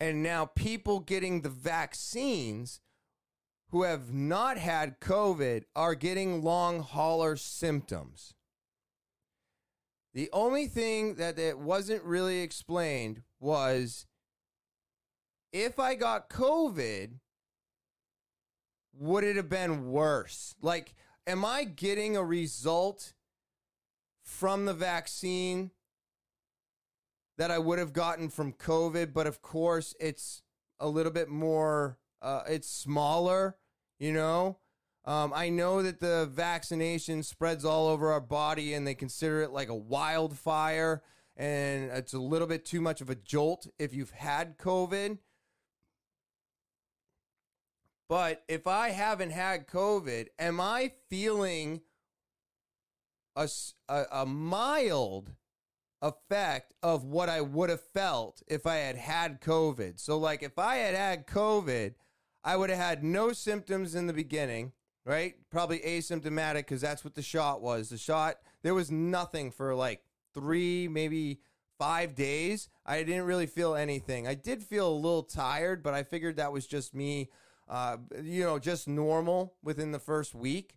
[0.00, 2.80] And now people getting the vaccines
[3.70, 8.34] who have not had COVID are getting long hauler symptoms.
[10.12, 14.06] The only thing that it wasn't really explained was
[15.54, 17.12] if I got COVID,
[18.92, 20.56] would it have been worse?
[20.60, 20.94] Like,
[21.28, 23.14] am I getting a result
[24.24, 25.70] from the vaccine
[27.38, 29.12] that I would have gotten from COVID?
[29.14, 30.42] But of course, it's
[30.80, 33.56] a little bit more, uh, it's smaller,
[34.00, 34.58] you know?
[35.04, 39.52] Um, I know that the vaccination spreads all over our body and they consider it
[39.52, 41.02] like a wildfire,
[41.36, 45.18] and it's a little bit too much of a jolt if you've had COVID.
[48.08, 51.80] But if I haven't had COVID, am I feeling
[53.34, 53.48] a,
[53.88, 55.32] a, a mild
[56.02, 59.98] effect of what I would have felt if I had had COVID?
[59.98, 61.94] So, like, if I had had COVID,
[62.44, 64.72] I would have had no symptoms in the beginning,
[65.06, 65.34] right?
[65.50, 67.88] Probably asymptomatic because that's what the shot was.
[67.88, 70.02] The shot, there was nothing for like
[70.34, 71.40] three, maybe
[71.78, 72.68] five days.
[72.84, 74.28] I didn't really feel anything.
[74.28, 77.30] I did feel a little tired, but I figured that was just me
[77.68, 80.76] uh, you know, just normal within the first week.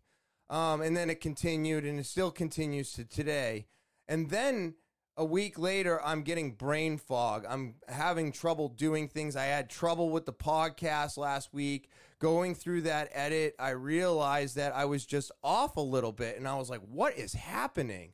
[0.50, 3.67] Um, and then it continued and it still continues to today.
[4.08, 4.76] And then
[5.17, 7.45] a week later, I'm getting brain fog.
[7.50, 9.36] I'm having trouble doing things.
[9.36, 11.89] I had trouble with the podcast last week.
[12.19, 16.38] Going through that edit, I realized that I was just off a little bit.
[16.38, 18.13] And I was like, what is happening?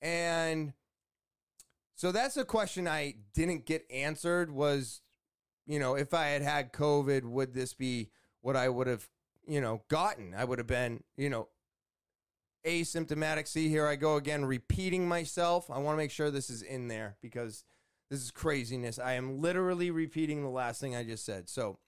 [0.00, 0.72] And
[1.96, 5.01] so that's a question I didn't get answered was
[5.66, 9.08] you know, if I had had COVID, would this be what I would have,
[9.46, 10.34] you know, gotten?
[10.34, 11.48] I would have been, you know,
[12.66, 13.48] asymptomatic.
[13.48, 15.70] See, here I go again, repeating myself.
[15.70, 17.64] I want to make sure this is in there because
[18.10, 18.98] this is craziness.
[18.98, 21.48] I am literally repeating the last thing I just said.
[21.48, 21.78] So,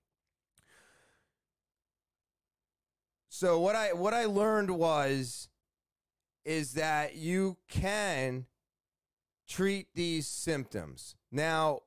[3.29, 5.49] so what I what I learned was
[6.45, 8.47] is that you can
[9.49, 11.17] treat these symptoms.
[11.31, 11.81] Now,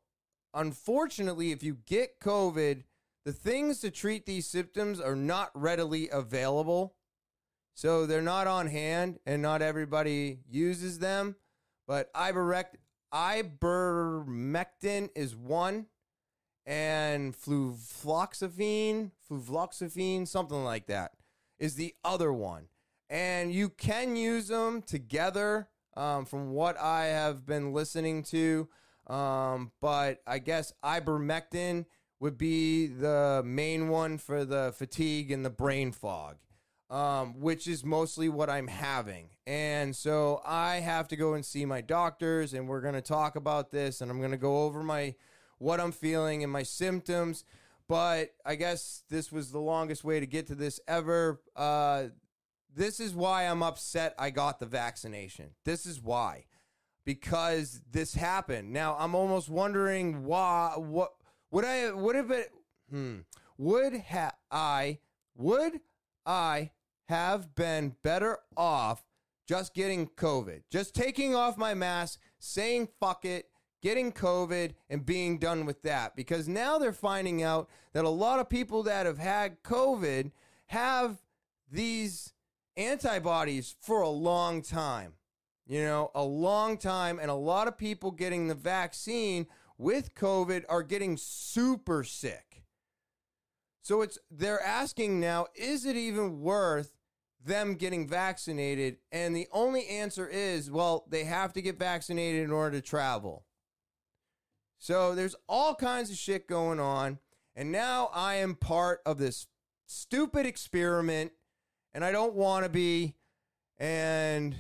[0.58, 2.84] unfortunately, if you get COVID,
[3.24, 6.96] the things to treat these symptoms are not readily available.
[7.76, 11.36] So they're not on hand and not everybody uses them.
[11.88, 12.70] But ivermectin
[15.16, 15.86] is one
[16.66, 21.14] and fluvoxamine, fluvoxamine, something like that
[21.60, 22.68] is the other one.
[23.10, 28.68] And you can use them together um, from what I have been listening to.
[29.08, 31.86] Um, but I guess ivermectin
[32.20, 36.38] would be the main one for the fatigue and the brain fog,
[36.90, 39.30] um, which is mostly what I'm having.
[39.46, 43.36] And so I have to go and see my doctors, and we're going to talk
[43.36, 45.16] about this, and I'm going to go over my
[45.60, 47.44] what I'm feeling and my symptoms.
[47.88, 51.42] But I guess this was the longest way to get to this ever.
[51.56, 52.06] Uh,
[52.76, 55.52] this is why I'm upset I got the vaccination.
[55.64, 56.46] This is why.
[57.08, 58.74] Because this happened.
[58.74, 61.14] Now I'm almost wondering why what
[61.52, 62.52] would I would have it
[62.90, 63.20] hmm
[63.58, 65.00] would ha I
[65.34, 65.80] would
[66.26, 66.72] I
[67.08, 69.06] have been better off
[69.48, 73.46] just getting COVID, just taking off my mask, saying fuck it,
[73.82, 76.14] getting COVID, and being done with that.
[76.14, 80.34] Because now they're finding out that a lot of people that have had COVID
[80.66, 81.20] have
[81.72, 82.34] these
[82.76, 85.14] antibodies for a long time.
[85.68, 90.64] You know, a long time, and a lot of people getting the vaccine with COVID
[90.70, 92.64] are getting super sick.
[93.82, 96.94] So it's they're asking now, is it even worth
[97.44, 98.98] them getting vaccinated?
[99.12, 103.46] And the only answer is, well, they have to get vaccinated in order to travel.
[104.78, 107.20] So there's all kinds of shit going on.
[107.56, 109.48] And now I am part of this
[109.86, 111.32] stupid experiment,
[111.94, 113.16] and I don't want to be.
[113.78, 114.56] And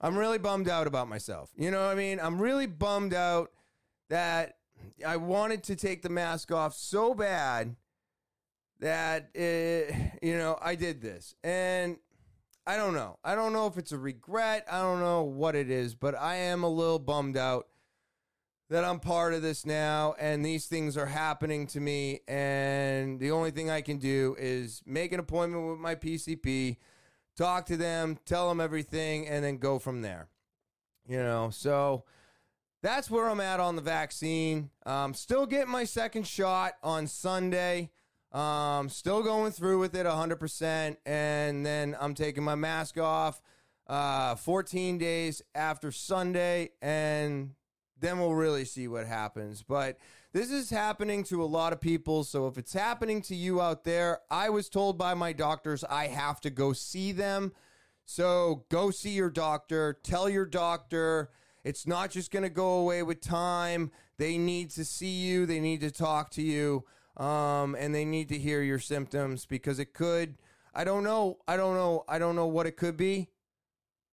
[0.00, 1.50] I'm really bummed out about myself.
[1.56, 2.18] You know what I mean?
[2.20, 3.50] I'm really bummed out
[4.08, 4.56] that
[5.06, 7.76] I wanted to take the mask off so bad
[8.80, 11.98] that it, you know I did this, and
[12.66, 13.18] I don't know.
[13.22, 14.64] I don't know if it's a regret.
[14.70, 17.66] I don't know what it is, but I am a little bummed out
[18.70, 23.32] that I'm part of this now, and these things are happening to me, and the
[23.32, 26.76] only thing I can do is make an appointment with my PCP,
[27.40, 30.28] talk to them, tell them everything, and then go from there.
[31.08, 32.04] You know, so
[32.82, 34.70] that's where I'm at on the vaccine.
[34.84, 37.90] Um, still getting my second shot on Sunday.
[38.30, 40.96] Um, still going through with it 100%.
[41.06, 43.40] And then I'm taking my mask off
[43.86, 46.70] uh, 14 days after Sunday.
[46.82, 47.54] And
[47.98, 49.64] then we'll really see what happens.
[49.66, 49.96] But
[50.32, 52.24] this is happening to a lot of people.
[52.24, 56.06] So if it's happening to you out there, I was told by my doctors I
[56.06, 57.52] have to go see them.
[58.06, 59.98] So go see your doctor.
[60.02, 61.30] Tell your doctor
[61.64, 63.90] it's not just going to go away with time.
[64.18, 66.84] They need to see you, they need to talk to you,
[67.16, 70.36] um, and they need to hear your symptoms because it could.
[70.74, 71.38] I don't know.
[71.48, 72.04] I don't know.
[72.08, 73.28] I don't know what it could be.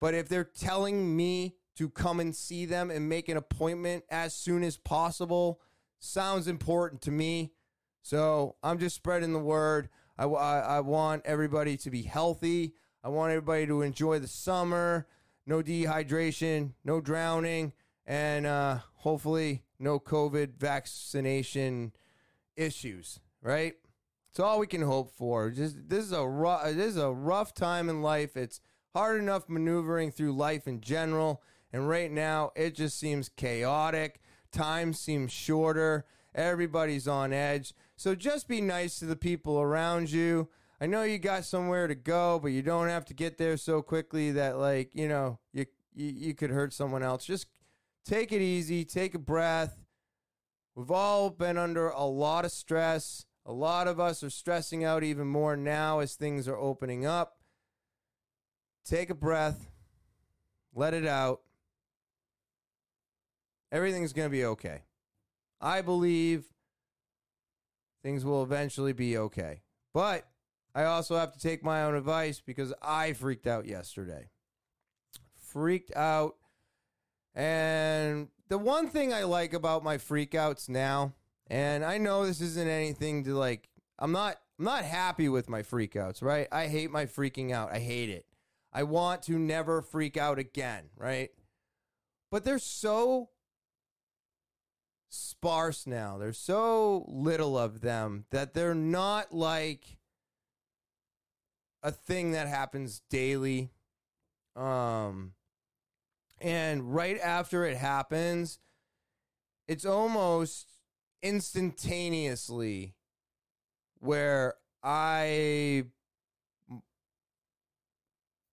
[0.01, 4.33] But if they're telling me to come and see them and make an appointment as
[4.33, 5.61] soon as possible,
[5.99, 7.51] sounds important to me.
[8.01, 9.89] So I'm just spreading the word.
[10.17, 12.73] I, I, I want everybody to be healthy.
[13.03, 15.07] I want everybody to enjoy the summer
[15.47, 17.71] no dehydration, no drowning,
[18.05, 21.93] and uh, hopefully no COVID vaccination
[22.55, 23.21] issues.
[23.41, 23.75] Right?
[24.29, 25.49] It's all we can hope for.
[25.49, 28.35] Just this is a rough, this is a rough time in life.
[28.35, 28.59] It's
[28.93, 34.19] hard enough maneuvering through life in general, and right now it just seems chaotic.
[34.51, 36.05] Time seems shorter.
[36.35, 37.73] Everybody's on edge.
[37.95, 40.49] So just be nice to the people around you.
[40.79, 43.81] I know you got somewhere to go, but you don't have to get there so
[43.81, 47.25] quickly that like, you know, you you, you could hurt someone else.
[47.25, 47.47] Just
[48.05, 49.83] take it easy, take a breath.
[50.75, 53.25] We've all been under a lot of stress.
[53.45, 57.37] A lot of us are stressing out even more now as things are opening up.
[58.85, 59.71] Take a breath.
[60.75, 61.41] Let it out.
[63.71, 64.83] Everything's going to be okay.
[65.59, 66.45] I believe
[68.03, 69.61] things will eventually be okay.
[69.93, 70.27] But
[70.73, 74.29] I also have to take my own advice because I freaked out yesterday.
[75.35, 76.35] Freaked out.
[77.33, 81.13] And the one thing I like about my freakouts now,
[81.47, 85.61] and I know this isn't anything to like I'm not I'm not happy with my
[85.61, 86.47] freakouts, right?
[86.51, 87.71] I hate my freaking out.
[87.71, 88.25] I hate it.
[88.73, 91.29] I want to never freak out again, right?
[92.31, 93.29] But they're so
[95.09, 96.17] sparse now.
[96.17, 99.97] There's so little of them that they're not like
[101.83, 103.71] a thing that happens daily.
[104.55, 105.33] Um,
[106.39, 108.59] and right after it happens,
[109.67, 110.67] it's almost
[111.21, 112.95] instantaneously
[113.99, 115.85] where I.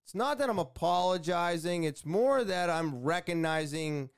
[0.03, 4.11] It's not that I'm apologizing, it's more that I'm recognizing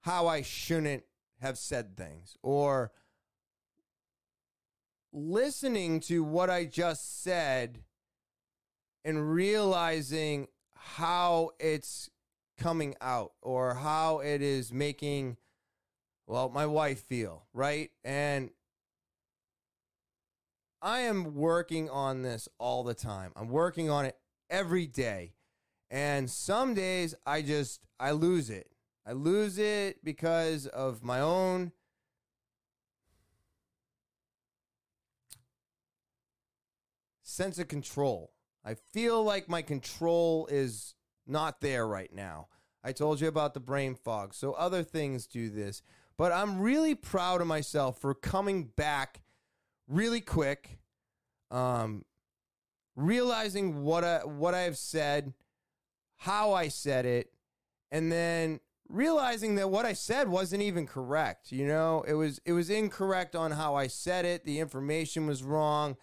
[0.00, 1.04] how I shouldn't
[1.44, 2.90] have said things or
[5.12, 7.80] listening to what I just said
[9.04, 12.08] and realizing how it's
[12.58, 15.36] coming out or how it is making
[16.26, 18.50] well my wife feel right and
[20.80, 23.32] I am working on this all the time.
[23.36, 24.18] I'm working on it
[24.50, 25.32] every day.
[25.90, 28.73] And some days I just I lose it.
[29.06, 31.72] I lose it because of my own
[37.22, 38.32] sense of control.
[38.64, 40.94] I feel like my control is
[41.26, 42.48] not there right now.
[42.82, 44.34] I told you about the brain fog.
[44.34, 45.82] So other things do this.
[46.16, 49.22] But I'm really proud of myself for coming back
[49.88, 50.78] really quick,
[51.50, 52.04] um,
[52.94, 55.34] realizing what I, what I've said,
[56.16, 57.32] how I said it,
[57.90, 61.52] and then realizing that what I said wasn't even correct.
[61.52, 64.44] You know, it was it was incorrect on how I said it.
[64.44, 65.96] The information was wrong.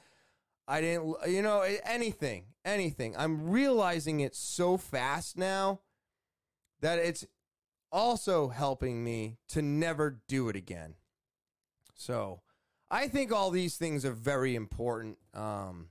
[0.67, 3.15] I didn't, you know, anything, anything.
[3.17, 5.82] I'm realizing it so fast now
[6.82, 7.25] that it's
[7.91, 10.95] also helping me to never do it again.
[11.95, 12.41] So
[12.89, 15.89] I think all these things are very important um,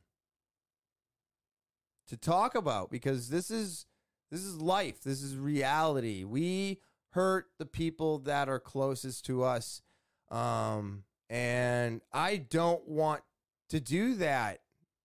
[2.08, 3.86] to talk about because this is
[4.30, 5.02] this is life.
[5.02, 6.24] This is reality.
[6.24, 9.82] We hurt the people that are closest to us,
[10.30, 13.22] um, and I don't want
[13.70, 14.60] to do that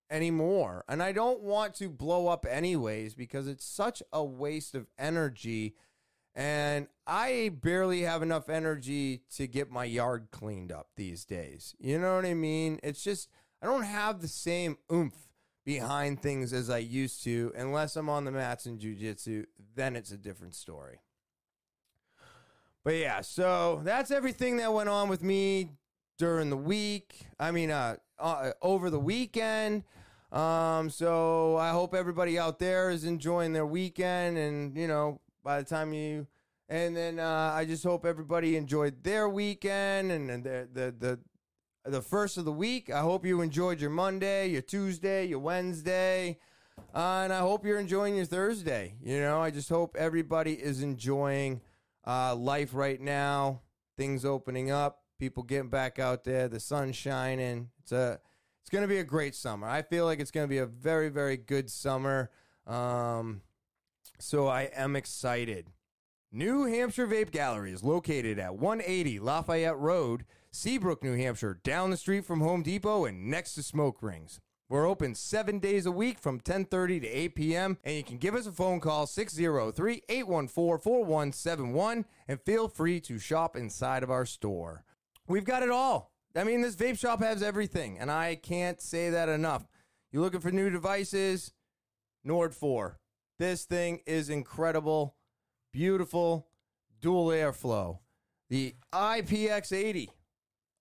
[0.09, 0.84] anymore.
[0.88, 5.76] And I don't want to blow up anyways because it's such a waste of energy
[6.36, 11.73] and I barely have enough energy to get my yard cleaned up these days.
[11.80, 12.80] You know what I mean?
[12.84, 13.30] It's just,
[13.61, 15.24] I don't have the same oomph
[15.66, 19.45] behind things as I used to, unless I'm on the mats in jujitsu.
[19.76, 20.99] Then it's a different story.
[22.84, 25.72] But yeah, so that's everything that went on with me
[26.20, 27.26] during the week.
[27.39, 29.84] I mean, uh, uh over the weekend.
[30.32, 35.59] Um, so I hope everybody out there is enjoying their weekend and, you know, by
[35.59, 36.28] the time you
[36.68, 41.20] and then uh, I just hope everybody enjoyed their weekend and, and the, the the
[41.86, 42.89] the first of the week.
[42.89, 46.39] I hope you enjoyed your Monday, your Tuesday, your Wednesday,
[46.93, 48.95] uh, and I hope you're enjoying your Thursday.
[49.03, 51.61] You know, I just hope everybody is enjoying
[52.05, 53.61] uh, life right now.
[53.97, 57.69] Things opening up, people getting back out there, the sun shining.
[57.81, 58.19] It's a
[58.61, 59.67] it's going to be a great summer.
[59.67, 62.31] I feel like it's going to be a very very good summer.
[62.65, 63.41] Um,
[64.19, 65.67] so I am excited.
[66.31, 70.25] New Hampshire Vape Gallery is located at 180 Lafayette Road,
[70.56, 74.39] Seabrook, New Hampshire, down the street from Home Depot and next to Smoke Rings.
[74.70, 77.78] We're open seven days a week from 10:30 to 8 p.m.
[77.84, 84.01] and you can give us a phone call 603-814-4171 and feel free to shop inside
[84.01, 84.86] of our store.
[85.28, 86.14] We've got it all.
[86.38, 89.68] I mean, this vape shop has everything, and I can't say that enough.
[90.14, 91.51] You looking for new devices?
[92.24, 92.97] Nord 4.
[93.39, 95.18] This thing is incredible,
[95.74, 96.47] beautiful,
[97.01, 97.99] dual airflow.
[98.49, 100.10] The IPX80,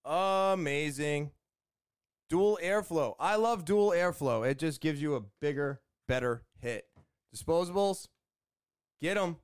[0.05, 1.31] amazing.
[2.29, 3.15] Dual airflow.
[3.19, 4.49] I love dual airflow.
[4.49, 6.87] It just gives you a bigger, better hit.
[7.35, 8.09] Disposables,
[9.01, 9.37] get them.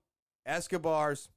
[0.48, 1.28] Esco Bars,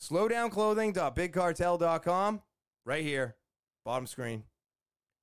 [0.00, 2.42] slowdownclothing.bigcartel.com,
[2.84, 3.36] right here,
[3.84, 4.44] bottom screen.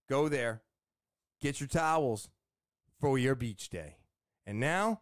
[0.10, 0.62] Go there,
[1.42, 2.30] get your towels
[3.00, 3.98] for your beach day.
[4.46, 5.02] And now,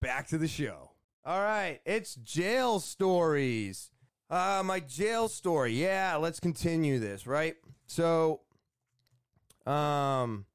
[0.00, 0.90] back to the show.
[1.24, 3.90] All right, it's jail stories.
[4.30, 5.72] Uh, my jail story.
[5.72, 7.56] Yeah, let's continue this, right?
[7.86, 8.40] So,
[9.66, 10.46] um,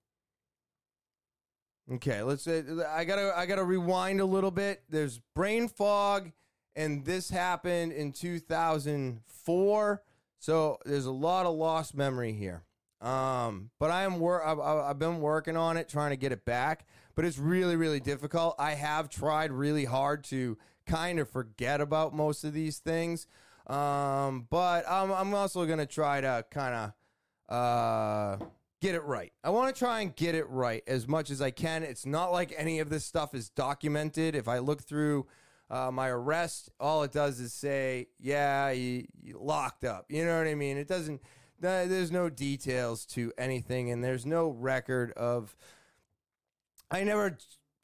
[1.92, 2.48] okay, let's.
[2.48, 4.84] Uh, I gotta, I gotta rewind a little bit.
[4.90, 6.32] There's brain fog,
[6.76, 10.04] and this happened in 2004.
[10.40, 12.64] So there's a lot of lost memory here.
[13.00, 16.46] Um, but I am wor- I've, I've been working on it, trying to get it
[16.46, 16.86] back.
[17.16, 18.56] But it's really, really difficult.
[18.58, 20.58] I have tried really hard to
[20.88, 23.28] kind of forget about most of these things.
[23.68, 26.94] Um, but I'm, I'm also going to try to kind
[27.50, 28.46] of uh,
[28.82, 29.32] get it right.
[29.44, 31.84] I want to try and get it right as much as I can.
[31.84, 34.36] It's not like any of this stuff is documented.
[34.36, 35.28] If I look through
[35.70, 40.08] uh, my arrest, all it does is say, yeah, you, you locked up.
[40.10, 40.78] You know what I mean?
[40.78, 41.22] It doesn't,
[41.60, 45.56] there's no details to anything, and there's no record of.
[46.92, 47.38] I never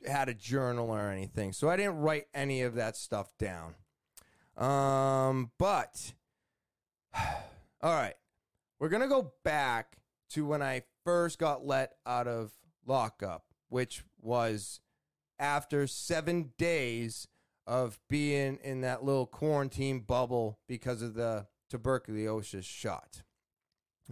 [0.05, 3.75] had a journal or anything, so I didn't write any of that stuff down.
[4.57, 6.13] Um, but
[7.81, 8.15] all right,
[8.79, 9.97] we're gonna go back
[10.31, 12.51] to when I first got let out of
[12.85, 14.79] lockup, which was
[15.39, 17.27] after seven days
[17.65, 23.21] of being in that little quarantine bubble because of the tuberculosis shot.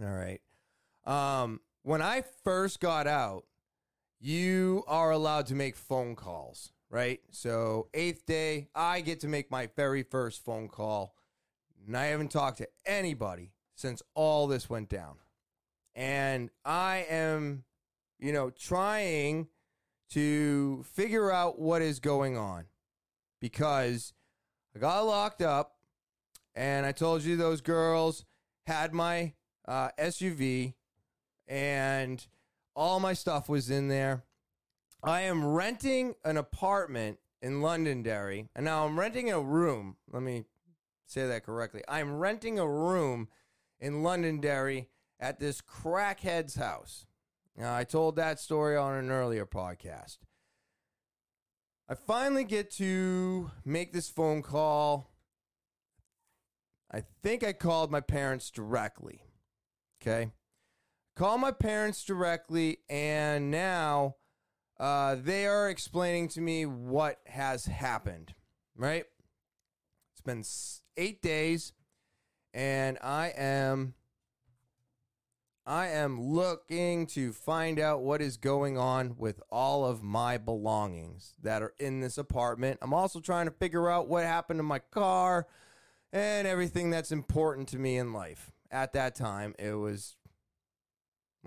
[0.00, 0.40] All right.
[1.04, 3.44] Um, when I first got out,
[4.20, 7.20] you are allowed to make phone calls right?
[7.30, 11.14] So, eighth day, I get to make my very first phone call.
[11.86, 15.16] And I haven't talked to anybody since all this went down.
[15.94, 17.64] And I am,
[18.18, 19.48] you know, trying
[20.10, 22.64] to figure out what is going on
[23.40, 24.12] because
[24.74, 25.76] I got locked up
[26.54, 28.24] and I told you those girls
[28.66, 29.34] had my
[29.66, 30.74] uh, SUV
[31.46, 32.26] and
[32.78, 34.22] all my stuff was in there
[35.02, 39.96] I am renting an apartment in Londonderry, and now I'm renting a room.
[40.10, 40.44] Let me
[41.06, 41.82] say that correctly.
[41.88, 43.28] I'm renting a room
[43.78, 44.88] in Londonderry
[45.20, 47.06] at this crackhead's house.
[47.56, 50.18] Now, I told that story on an earlier podcast.
[51.88, 55.12] I finally get to make this phone call.
[56.92, 59.22] I think I called my parents directly.
[60.02, 60.32] Okay.
[61.18, 64.14] Call my parents directly, and now
[64.78, 68.34] uh, they are explaining to me what has happened,
[68.76, 69.04] right?
[70.12, 70.44] It's been
[70.96, 71.72] eight days,
[72.54, 73.94] and I am.
[75.66, 81.34] I am looking to find out what is going on with all of my belongings
[81.42, 82.78] that are in this apartment.
[82.80, 85.48] I'm also trying to figure out what happened to my car
[86.12, 88.52] and everything that's important to me in life.
[88.70, 90.14] At that time, it was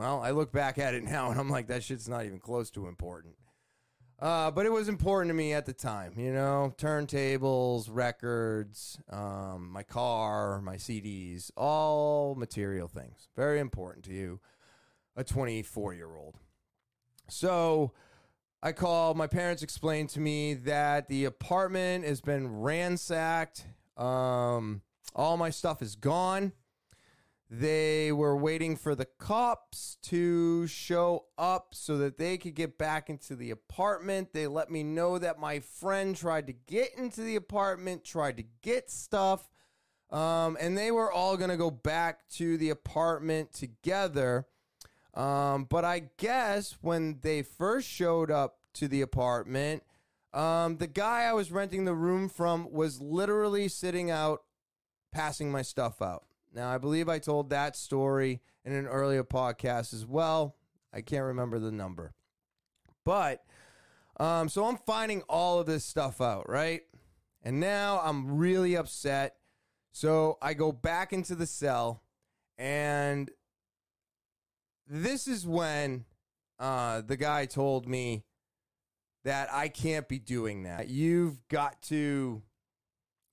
[0.01, 2.71] well, I look back at it now and I'm like, that shit's not even close
[2.71, 3.35] to important.
[4.19, 9.69] Uh, but it was important to me at the time, you know, turntables, records, um,
[9.71, 13.29] my car, my CDs, all material things.
[13.35, 14.39] Very important to you,
[15.15, 16.35] a 24 year old.
[17.29, 17.93] So
[18.61, 23.65] I call, my parents explained to me that the apartment has been ransacked.
[23.97, 24.81] Um,
[25.15, 26.53] all my stuff is gone.
[27.53, 33.09] They were waiting for the cops to show up so that they could get back
[33.09, 34.31] into the apartment.
[34.31, 38.45] They let me know that my friend tried to get into the apartment, tried to
[38.61, 39.49] get stuff,
[40.11, 44.47] um, and they were all going to go back to the apartment together.
[45.13, 49.83] Um, but I guess when they first showed up to the apartment,
[50.33, 54.43] um, the guy I was renting the room from was literally sitting out,
[55.11, 56.23] passing my stuff out.
[56.53, 60.55] Now, I believe I told that story in an earlier podcast as well.
[60.93, 62.13] I can't remember the number.
[63.05, 63.43] But,
[64.19, 66.81] um, so I'm finding all of this stuff out, right?
[67.43, 69.35] And now I'm really upset.
[69.93, 72.03] So I go back into the cell,
[72.57, 73.29] and
[74.87, 76.05] this is when
[76.59, 78.23] uh, the guy told me
[79.23, 80.89] that I can't be doing that.
[80.89, 82.41] You've got to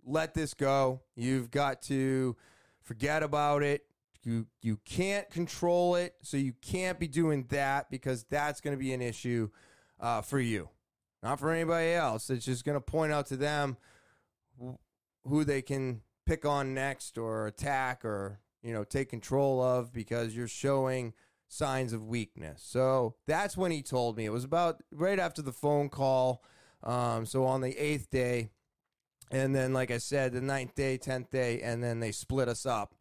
[0.05, 1.03] let this go.
[1.15, 2.37] You've got to
[2.89, 3.85] forget about it,
[4.25, 8.83] you you can't control it, so you can't be doing that because that's going to
[8.83, 9.51] be an issue
[10.01, 10.71] uh, for you,
[11.23, 12.31] not for anybody else.
[12.31, 13.77] It's just going to point out to them
[15.25, 20.35] who they can pick on next or attack or you know take control of because
[20.35, 21.13] you're showing
[21.49, 22.63] signs of weakness.
[22.65, 24.25] So that's when he told me.
[24.25, 26.43] It was about right after the phone call.
[26.83, 28.51] Um, so on the eighth day,
[29.31, 32.67] and then like I said, the ninth day, tenth day, and then they split us
[32.67, 32.95] up.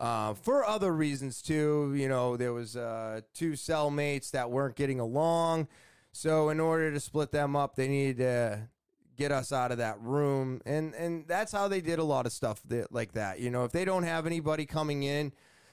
[0.00, 5.00] Uh, for other reasons too, you know, there was uh, two cellmates that weren't getting
[5.00, 5.68] along,
[6.12, 8.68] so in order to split them up, they needed to
[9.16, 12.32] get us out of that room, and and that's how they did a lot of
[12.32, 13.40] stuff that, like that.
[13.40, 15.32] You know, if they don't have anybody coming in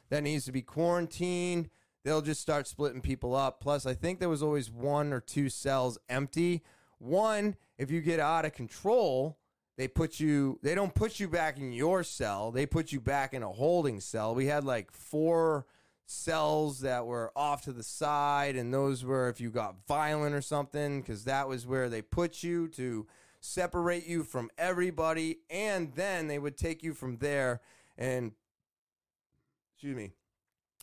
[0.10, 1.70] that needs to be quarantined,
[2.04, 3.60] they'll just start splitting people up.
[3.60, 6.64] Plus, I think there was always one or two cells empty.
[6.98, 9.38] One, if you get out of control,
[9.78, 12.52] they put you they don't put you back in your cell.
[12.52, 14.34] They put you back in a holding cell.
[14.34, 15.66] We had like four
[16.06, 20.42] cells that were off to the side and those were if you got violent or
[20.42, 23.08] something because that was where they put you to
[23.40, 27.60] separate you from everybody and then they would take you from there
[27.98, 28.34] and
[29.74, 30.12] excuse me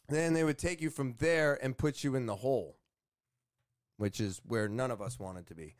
[0.08, 2.76] then they would take you from there and put you in the hole
[3.96, 5.76] which is where none of us wanted to be.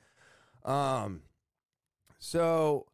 [0.64, 1.22] Um
[2.20, 2.86] so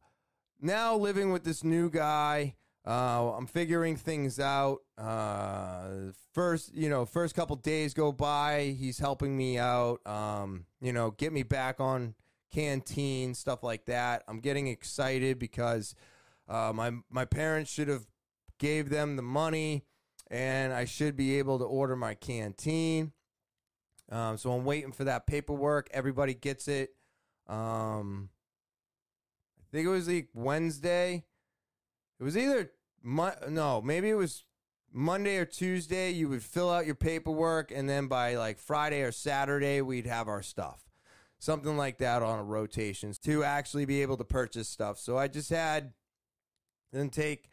[0.60, 2.56] now living with this new guy,
[2.86, 4.78] uh, I'm figuring things out.
[4.96, 10.06] Uh, first, you know, first couple days go by, he's helping me out.
[10.06, 12.14] Um, you know, get me back on
[12.52, 14.24] canteen stuff like that.
[14.26, 15.94] I'm getting excited because
[16.48, 18.06] uh, my my parents should have
[18.58, 19.84] gave them the money,
[20.30, 23.12] and I should be able to order my canteen.
[24.10, 25.88] Um, so I'm waiting for that paperwork.
[25.92, 26.94] Everybody gets it.
[27.46, 28.30] Um,
[29.70, 31.24] I think it was like Wednesday.
[32.18, 32.70] It was either
[33.02, 34.44] Mo- no, maybe it was
[34.92, 36.10] Monday or Tuesday.
[36.10, 40.28] You would fill out your paperwork, and then by like Friday or Saturday, we'd have
[40.28, 40.82] our stuff.
[41.38, 44.98] Something like that on a rotations to actually be able to purchase stuff.
[44.98, 45.92] So I just had
[46.92, 47.48] then take,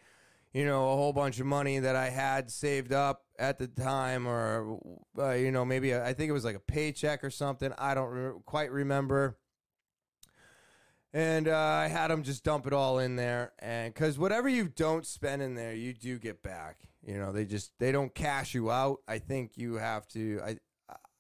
[0.54, 4.28] you know, a whole bunch of money that I had saved up at the time,
[4.28, 4.80] or
[5.20, 7.72] uh, you know, maybe a, I think it was like a paycheck or something.
[7.78, 9.38] I don't re- quite remember
[11.16, 14.68] and uh, I had them just dump it all in there, and because whatever you
[14.68, 16.82] don't spend in there, you do get back.
[17.08, 18.98] You know, they just they don't cash you out.
[19.08, 20.42] I think you have to.
[20.44, 20.58] I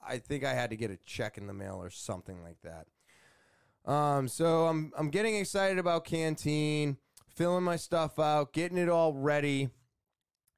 [0.06, 3.90] I think I had to get a check in the mail or something like that.
[3.90, 6.98] Um, so I'm I'm getting excited about canteen,
[7.34, 9.70] filling my stuff out, getting it all ready,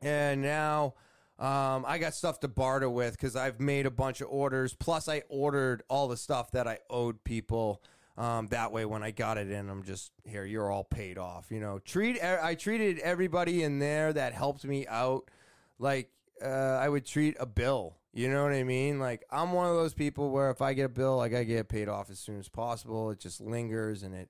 [0.02, 0.96] and now.
[1.40, 4.74] Um, I got stuff to barter with because I've made a bunch of orders.
[4.74, 7.84] Plus, I ordered all the stuff that I owed people
[8.18, 10.44] um, that way, when I got it in, I'm just here.
[10.44, 11.52] You're all paid off.
[11.52, 12.22] You know, treat.
[12.24, 15.30] I treated everybody in there that helped me out
[15.78, 16.10] like
[16.44, 17.96] uh, I would treat a bill.
[18.14, 19.00] You know what I mean?
[19.00, 21.70] Like I'm one of those people where if I get a bill, like I get
[21.70, 23.12] paid off as soon as possible.
[23.12, 24.30] It just lingers and it.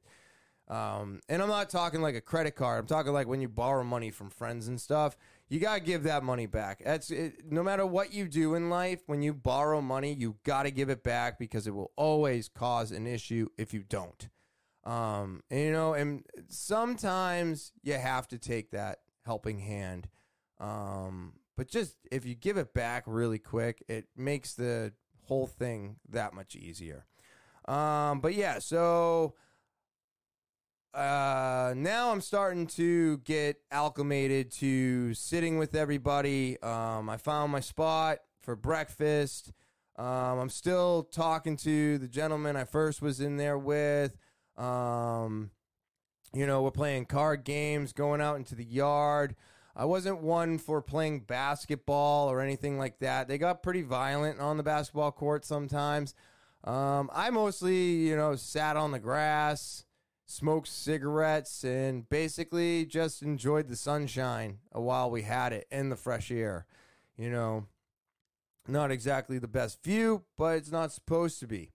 [0.68, 2.80] Um, and I'm not talking like a credit card.
[2.80, 5.16] I'm talking like when you borrow money from friends and stuff
[5.50, 6.82] you got to give that money back.
[6.84, 10.64] That's it, no matter what you do in life, when you borrow money, you got
[10.64, 14.28] to give it back because it will always cause an issue if you don't.
[14.84, 20.10] Um, and, you know, and sometimes you have to take that helping hand.
[20.60, 24.94] Um, but just if you give it back really quick, it makes the
[25.24, 27.06] whole thing that much easier.
[27.68, 29.36] Um, but yeah, so
[30.94, 36.62] uh, now I'm starting to get acclimated to sitting with everybody.
[36.62, 39.52] Um, I found my spot for breakfast.
[39.98, 44.18] Um, I'm still talking to the gentleman I first was in there with.
[44.58, 45.52] Um,
[46.34, 49.36] you know, we're playing card games, going out into the yard.
[49.76, 53.28] I wasn't one for playing basketball or anything like that.
[53.28, 56.16] They got pretty violent on the basketball court sometimes.
[56.64, 59.86] Um, I mostly, you know, sat on the grass
[60.28, 66.30] smoked cigarettes, and basically just enjoyed the sunshine while we had it in the fresh
[66.30, 66.66] air.
[67.18, 67.66] You know,
[68.68, 71.72] not exactly the best view, but it's not supposed to be.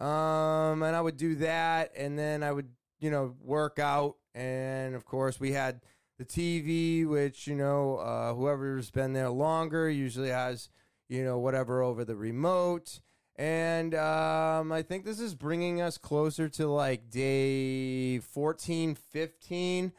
[0.00, 4.94] Um, and I would do that, and then I would, you know, work out, and
[4.94, 5.80] of course we had
[6.18, 10.68] the TV, which you know, uh, whoever's been there longer usually has,
[11.08, 13.00] you know, whatever over the remote.
[13.36, 19.92] And um, I think this is bringing us closer to like day 14, 15.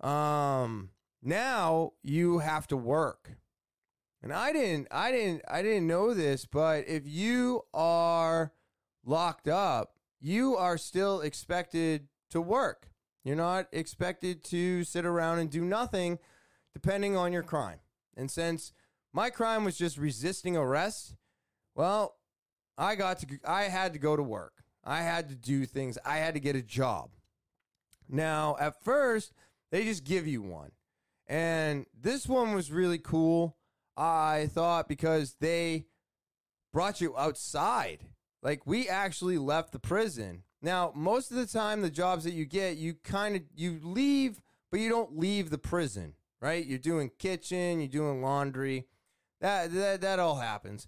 [0.00, 0.90] Um,
[1.22, 3.32] now you have to work.
[4.22, 8.52] And I didn't I didn't I didn't know this, but if you are
[9.04, 12.88] locked up, you are still expected to work.
[13.22, 16.18] You're not expected to sit around and do nothing
[16.72, 17.80] depending on your crime.
[18.16, 18.72] And since
[19.12, 21.14] my crime was just resisting arrest,
[21.74, 22.16] well,
[22.76, 24.64] I got to I had to go to work.
[24.84, 25.98] I had to do things.
[26.04, 27.10] I had to get a job.
[28.08, 29.32] Now, at first,
[29.70, 30.72] they just give you one.
[31.26, 33.56] And this one was really cool.
[33.96, 35.86] I thought because they
[36.72, 38.06] brought you outside.
[38.42, 40.42] Like we actually left the prison.
[40.60, 44.40] Now, most of the time the jobs that you get, you kind of you leave,
[44.70, 46.64] but you don't leave the prison, right?
[46.64, 48.86] You're doing kitchen, you're doing laundry.
[49.40, 50.86] That that that all happens.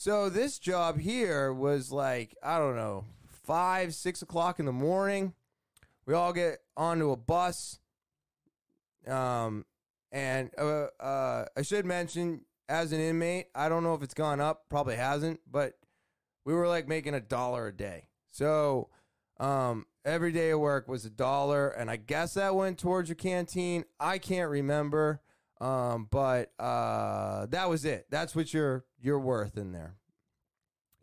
[0.00, 3.04] So this job here was like, I don't know,
[3.44, 5.34] five, six o'clock in the morning.
[6.06, 7.78] We all get onto a bus.
[9.06, 9.66] Um,
[10.10, 14.40] and uh, uh, I should mention, as an inmate, I don't know if it's gone
[14.40, 15.74] up, probably hasn't, but
[16.46, 18.08] we were like making a dollar a day.
[18.30, 18.88] So
[19.38, 23.16] um, every day of work was a dollar, and I guess that went towards your
[23.16, 23.84] canteen.
[24.00, 25.20] I can't remember,
[25.60, 28.06] um, but uh, that was it.
[28.08, 29.96] That's what you're you're worth in there.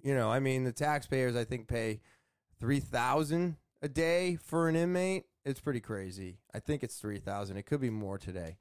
[0.02, 2.02] You know, I mean, the taxpayers I think pay
[2.60, 5.26] three thousand a day for an inmate.
[5.45, 6.39] It's pretty crazy.
[6.54, 7.58] I think it's three thousand.
[7.58, 8.58] It could be more today.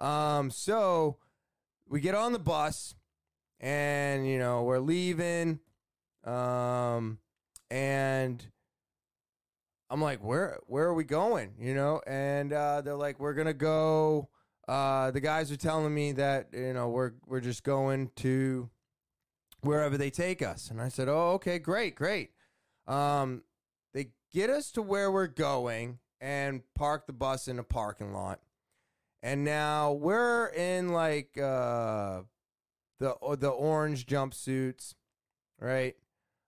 [0.00, 1.18] Um, so
[1.88, 2.94] we get on the bus,
[3.60, 5.60] and you know we're leaving.
[6.24, 7.18] Um,
[7.70, 8.44] and
[9.90, 11.54] I'm like, where where are we going?
[11.58, 14.28] You know, and uh, they're like, we're gonna go.
[14.68, 18.70] Uh, the guys are telling me that you know we're we're just going to
[19.62, 22.30] wherever they take us, and I said, oh, okay, great, great.
[22.86, 23.42] Um,
[23.94, 28.40] they get us to where we're going and park the bus in a parking lot,
[29.22, 32.22] and now we're in like uh,
[33.00, 34.94] the the orange jumpsuits,
[35.60, 35.96] right?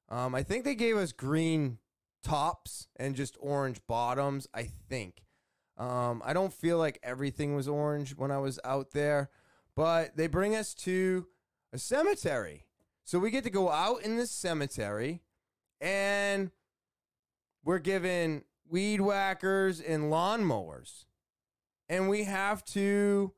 [0.09, 1.79] Um, I think they gave us green
[2.23, 4.47] tops and just orange bottoms.
[4.55, 5.24] I think.
[5.77, 9.31] Um, I don't feel like everything was orange when I was out there,
[9.75, 11.27] but they bring us to
[11.73, 12.67] a cemetery.
[13.05, 15.23] So we get to go out in the cemetery
[15.81, 16.51] and
[17.65, 21.05] we're given weed whackers and lawnmowers.
[21.89, 23.33] And we have to,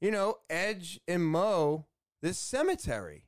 [0.00, 1.86] you know, edge and mow
[2.22, 3.27] this cemetery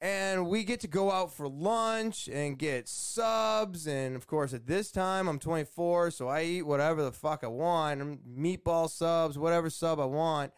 [0.00, 3.86] and we get to go out for lunch and get subs.
[3.86, 7.48] And of course at this time i'm 24 so i eat whatever the fuck i
[7.48, 8.20] want.
[8.38, 10.52] Meatball subs whatever sub i want.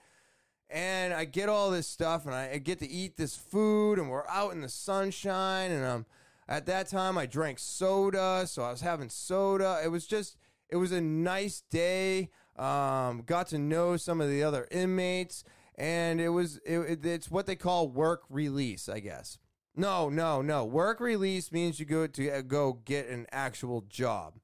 [0.69, 4.27] And i get all this stuff and i get to eat this food and we're
[4.29, 5.71] out in the sunshine.
[5.71, 6.07] And um
[6.49, 9.81] at that time i drank soda so i was having soda.
[9.83, 10.37] It was just
[10.69, 12.31] it was a nice day.
[12.57, 15.45] Um, got to know some of the other inmates
[15.81, 19.39] and it was it, it's what they call work release, I guess.
[19.75, 20.65] No, no, no.
[20.65, 24.35] Work release means you go to uh, go get an actual job.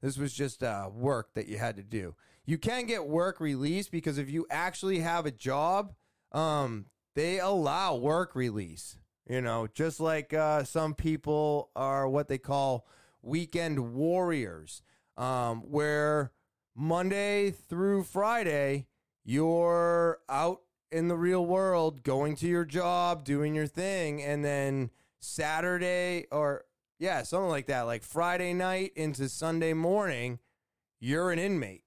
[0.00, 2.14] This was just uh, work that you had to do.
[2.46, 5.92] You can get work release because if you actually have a job,
[6.32, 8.96] um, they allow work release.
[9.28, 12.86] You know, just like uh, some people are what they call
[13.20, 14.80] weekend warriors,
[15.18, 16.32] um, where
[16.74, 18.86] Monday through Friday
[19.28, 24.88] you're out in the real world, going to your job, doing your thing, and then
[25.20, 26.64] Saturday or
[26.98, 30.38] yeah, something like that, like Friday night into Sunday morning,
[30.98, 31.82] you're an inmate.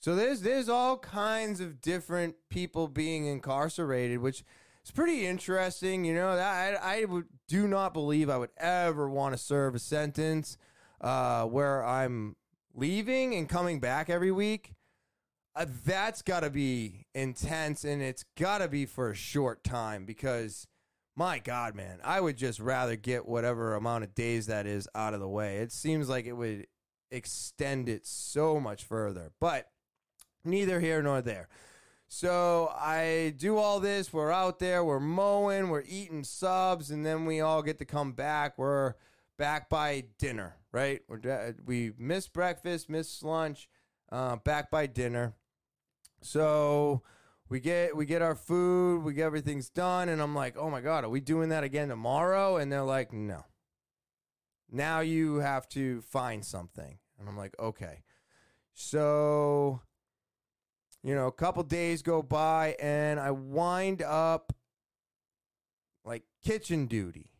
[0.00, 4.44] So there's there's all kinds of different people being incarcerated, which
[4.84, 6.04] is pretty interesting.
[6.04, 7.06] You know, I, I
[7.48, 10.58] do not believe I would ever want to serve a sentence
[11.00, 12.36] uh, where I'm
[12.74, 14.74] leaving and coming back every week
[15.58, 20.04] uh, that's got to be intense and it's got to be for a short time
[20.04, 20.68] because
[21.16, 25.14] my god man i would just rather get whatever amount of days that is out
[25.14, 25.56] of the way.
[25.56, 26.68] It seems like it would
[27.10, 29.68] extend it so much further but
[30.44, 31.48] neither here nor there.
[32.06, 37.26] So i do all this we're out there we're mowing we're eating subs and then
[37.26, 38.56] we all get to come back.
[38.56, 38.94] We're
[39.36, 41.00] back by dinner right?
[41.08, 43.68] We're, we miss breakfast miss lunch
[44.12, 45.34] uh, back by dinner
[46.20, 47.02] so
[47.48, 50.80] we get we get our food, we get everything's done, and I'm like, oh my
[50.80, 52.56] god, are we doing that again tomorrow?
[52.56, 53.44] And they're like, no.
[54.70, 58.02] Now you have to find something, and I'm like, okay.
[58.74, 59.80] So,
[61.02, 64.52] you know, a couple days go by, and I wind up
[66.04, 67.32] like kitchen duty.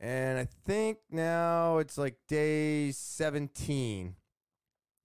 [0.00, 4.14] And I think now it's like day 17.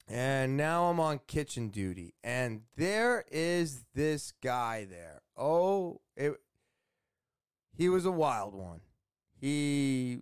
[0.08, 2.14] And now I'm on kitchen duty.
[2.24, 5.22] And there is this guy there.
[5.38, 6.34] Oh, it,
[7.76, 8.82] he was a wild one.
[9.40, 10.20] He,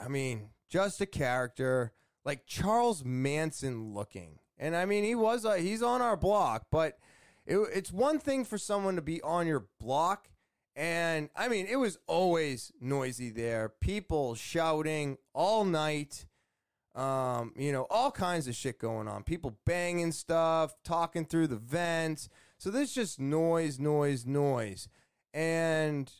[0.00, 1.92] I mean, just a character,
[2.24, 4.38] like Charles Manson looking.
[4.58, 6.98] And I mean, he was uh, he's on our block, but
[7.46, 10.28] it, it's one thing for someone to be on your block.
[10.76, 13.68] And I mean, it was always noisy there.
[13.80, 16.26] People shouting all night.
[16.94, 19.24] Um, you know, all kinds of shit going on.
[19.24, 22.28] People banging stuff, talking through the vents.
[22.58, 24.88] So there's just noise, noise, noise.
[25.32, 26.12] And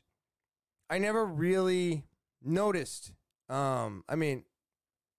[0.91, 2.05] I never really
[2.43, 3.13] noticed.
[3.49, 4.45] Um, I mean,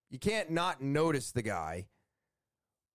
[0.10, 1.88] you can't not notice the guy,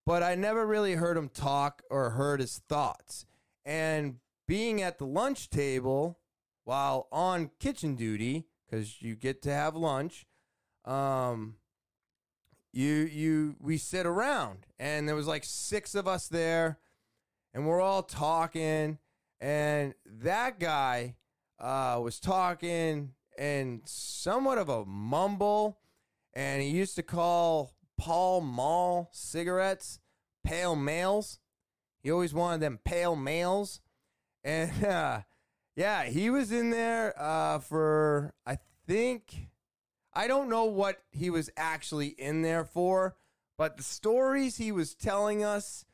[0.06, 3.24] but I never really heard him talk or heard his thoughts.
[3.64, 6.18] And being at the lunch table
[6.64, 10.26] while on kitchen duty, because you get to have lunch,
[10.84, 11.56] um,
[12.72, 14.66] you you we sit around.
[14.78, 16.78] And there was like six of us there
[17.52, 18.98] and we're all talking.
[19.40, 21.16] And that guy
[21.58, 25.78] uh, was talking and somewhat of a mumble.
[26.34, 29.98] And he used to call Pall Mall cigarettes
[30.44, 31.38] pale males.
[32.02, 33.80] He always wanted them pale males.
[34.42, 35.20] And uh,
[35.76, 39.49] yeah he was in there uh, for i think
[40.12, 43.16] I don't know what he was actually in there for,
[43.56, 45.84] but the stories he was telling us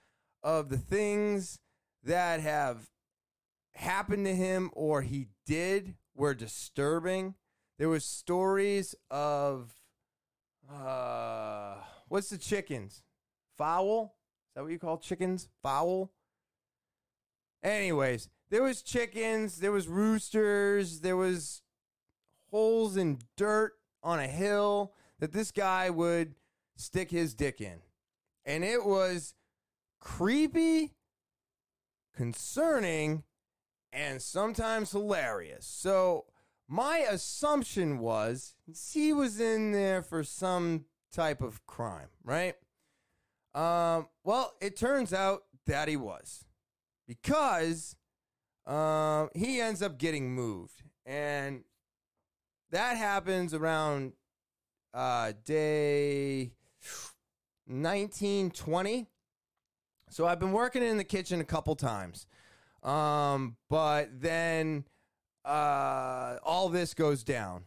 [0.43, 1.59] of the things
[2.03, 2.89] that have
[3.75, 7.35] happened to him or he did were disturbing.
[7.79, 9.73] There was stories of
[10.73, 11.75] uh
[12.09, 13.03] what's the chickens?
[13.59, 14.17] Fowl?
[14.49, 15.49] Is that what you call chickens?
[15.63, 16.11] Fowl?
[17.63, 21.63] Anyways, there was chickens, there was roosters, there was
[22.51, 23.76] holes in dirt
[24.07, 26.37] on a hill that this guy would
[26.77, 27.81] stick his dick in.
[28.45, 29.35] And it was
[30.01, 30.95] creepy,
[32.15, 33.25] concerning,
[33.93, 35.67] and sometimes hilarious.
[35.67, 36.27] So
[36.69, 38.55] my assumption was
[38.93, 42.55] he was in there for some type of crime, right?
[43.57, 46.45] Um, well, it turns out that he was
[47.09, 47.97] because
[48.67, 50.85] um, he ends up getting moved.
[51.05, 51.65] And
[52.71, 54.13] that happens around
[54.95, 56.53] uh, day
[57.67, 59.07] 1920.
[60.09, 62.27] So I've been working in the kitchen a couple times.
[62.83, 64.85] Um, but then
[65.45, 67.65] uh, all this goes down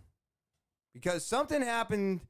[0.93, 2.21] because something happened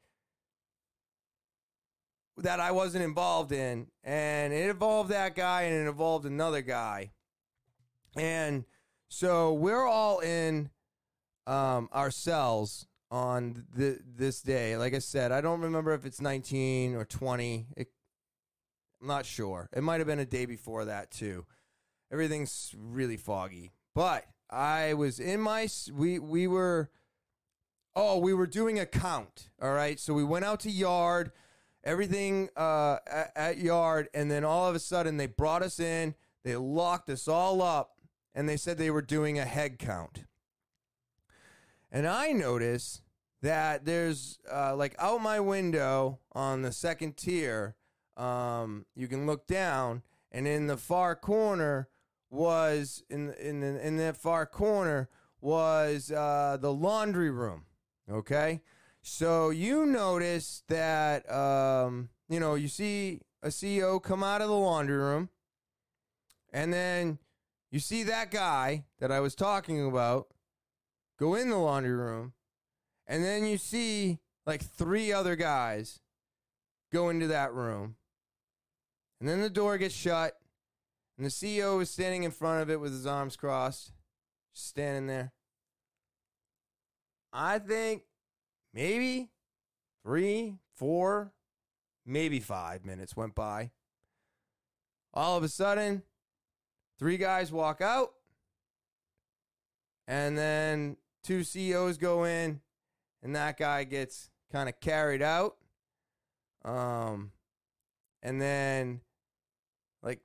[2.37, 7.11] that I wasn't involved in, and it involved that guy and it involved another guy.
[8.15, 8.65] And
[9.09, 10.69] so we're all in
[11.47, 14.77] um, ourselves on the, this day.
[14.77, 17.67] Like I said, I don't remember if it's 19 or 20.
[17.75, 17.87] It,
[19.01, 19.69] I'm not sure.
[19.73, 21.45] It might have been a day before that too.
[22.11, 23.71] Everything's really foggy.
[23.95, 26.89] But I was in my we we were
[27.95, 29.49] oh we were doing a count.
[29.61, 31.31] All right, so we went out to yard,
[31.83, 36.15] everything uh, at, at yard, and then all of a sudden they brought us in.
[36.43, 37.97] They locked us all up,
[38.33, 40.23] and they said they were doing a head count.
[41.91, 43.01] And I notice
[43.41, 47.75] that there's uh, like out my window on the second tier,
[48.17, 51.89] um, you can look down, and in the far corner
[52.29, 55.09] was in in the, in that far corner
[55.41, 57.65] was uh, the laundry room.
[58.11, 58.61] Okay,
[59.01, 64.53] so you notice that um, you know you see a CO come out of the
[64.53, 65.29] laundry room,
[66.51, 67.19] and then
[67.71, 70.27] you see that guy that I was talking about
[71.19, 72.33] go in the laundry room,
[73.05, 75.99] and then you see like three other guys
[76.91, 77.95] go into that room.
[79.19, 80.37] And then the door gets shut,
[81.17, 83.91] and the CO is standing in front of it with his arms crossed,
[84.55, 85.33] just standing there.
[87.33, 88.03] I think
[88.73, 89.29] maybe
[90.03, 91.33] three, four,
[92.05, 93.71] maybe five minutes went by.
[95.13, 96.03] All of a sudden,
[96.97, 98.13] three guys walk out,
[100.07, 102.61] and then two COs go in,
[103.21, 105.57] and that guy gets kind of carried out.
[106.65, 107.31] Um,
[108.21, 109.01] and then
[110.01, 110.19] like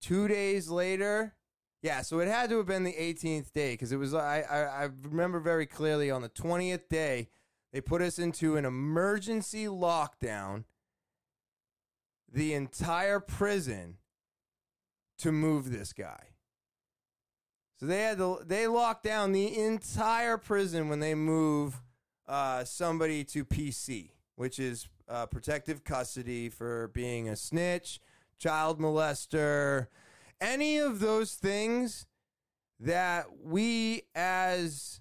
[0.00, 1.34] two days later,
[1.82, 4.84] yeah, so it had to have been the 18th day because it was I, I
[4.84, 7.28] I remember very clearly on the 20th day
[7.72, 10.64] they put us into an emergency lockdown.
[12.30, 13.98] The entire prison
[15.18, 16.31] to move this guy.
[17.82, 21.82] So they had to, they locked down the entire prison when they move
[22.28, 27.98] uh, somebody to PC, which is uh, protective custody for being a snitch,
[28.38, 29.88] child molester,
[30.40, 32.06] any of those things
[32.78, 35.00] that we as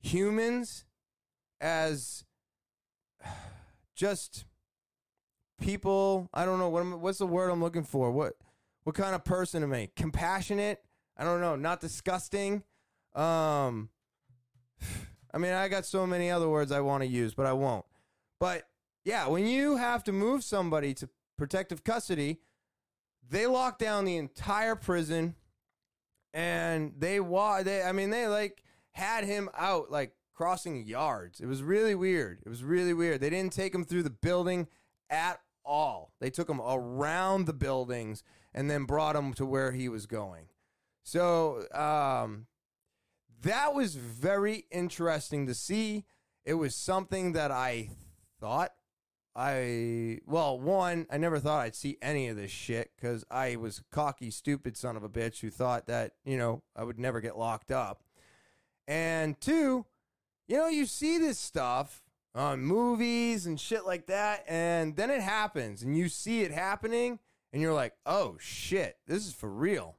[0.00, 0.84] humans,
[1.60, 2.24] as
[3.94, 4.46] just
[5.60, 6.28] people.
[6.34, 8.10] I don't know what am, what's the word I'm looking for.
[8.10, 8.32] What
[8.82, 9.90] what kind of person am I?
[9.94, 10.82] Compassionate.
[11.22, 11.54] I don't know.
[11.54, 12.64] Not disgusting.
[13.14, 13.90] Um,
[15.32, 17.84] I mean, I got so many other words I want to use, but I won't.
[18.40, 18.64] But
[19.04, 21.08] yeah, when you have to move somebody to
[21.38, 22.40] protective custody,
[23.30, 25.36] they lock down the entire prison,
[26.34, 27.84] and they wa they.
[27.84, 31.38] I mean, they like had him out like crossing yards.
[31.38, 32.40] It was really weird.
[32.44, 33.20] It was really weird.
[33.20, 34.66] They didn't take him through the building
[35.08, 36.14] at all.
[36.18, 40.46] They took him around the buildings and then brought him to where he was going.
[41.02, 42.46] So um,
[43.42, 46.04] that was very interesting to see.
[46.44, 47.90] It was something that I
[48.40, 48.72] thought
[49.34, 53.78] I well, one, I never thought I'd see any of this shit because I was
[53.78, 57.20] a cocky, stupid son of a bitch who thought that you know I would never
[57.20, 58.02] get locked up.
[58.86, 59.86] And two,
[60.48, 62.02] you know, you see this stuff
[62.34, 67.18] on movies and shit like that, and then it happens, and you see it happening,
[67.52, 69.96] and you're like, oh shit, this is for real.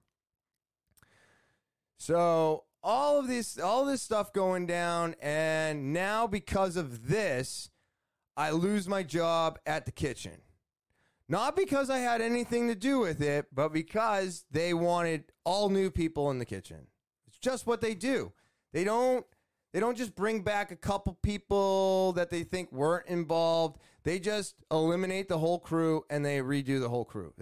[2.04, 7.70] So all of this, all this stuff going down, and now because of this,
[8.36, 10.42] I lose my job at the kitchen.
[11.30, 15.90] Not because I had anything to do with it, but because they wanted all new
[15.90, 16.88] people in the kitchen.
[17.26, 18.34] It's just what they do.
[18.74, 19.26] They don't
[19.72, 23.80] they don't just bring back a couple people that they think weren't involved.
[24.04, 27.34] They just eliminate the whole crew and they redo the whole crew.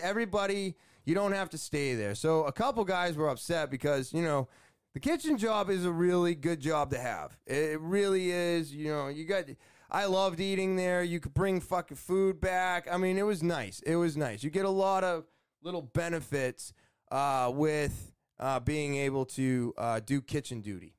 [0.00, 0.76] Everybody,
[1.10, 2.14] you don't have to stay there.
[2.14, 4.46] So a couple guys were upset because, you know,
[4.94, 7.36] the kitchen job is a really good job to have.
[7.48, 8.72] It really is.
[8.72, 9.46] You know, you got.
[9.90, 11.02] I loved eating there.
[11.02, 12.86] You could bring fucking food back.
[12.88, 13.80] I mean, it was nice.
[13.80, 14.44] It was nice.
[14.44, 15.24] You get a lot of
[15.64, 16.72] little benefits
[17.10, 20.94] uh, with uh, being able to uh, do kitchen duty.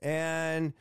[0.00, 0.74] And,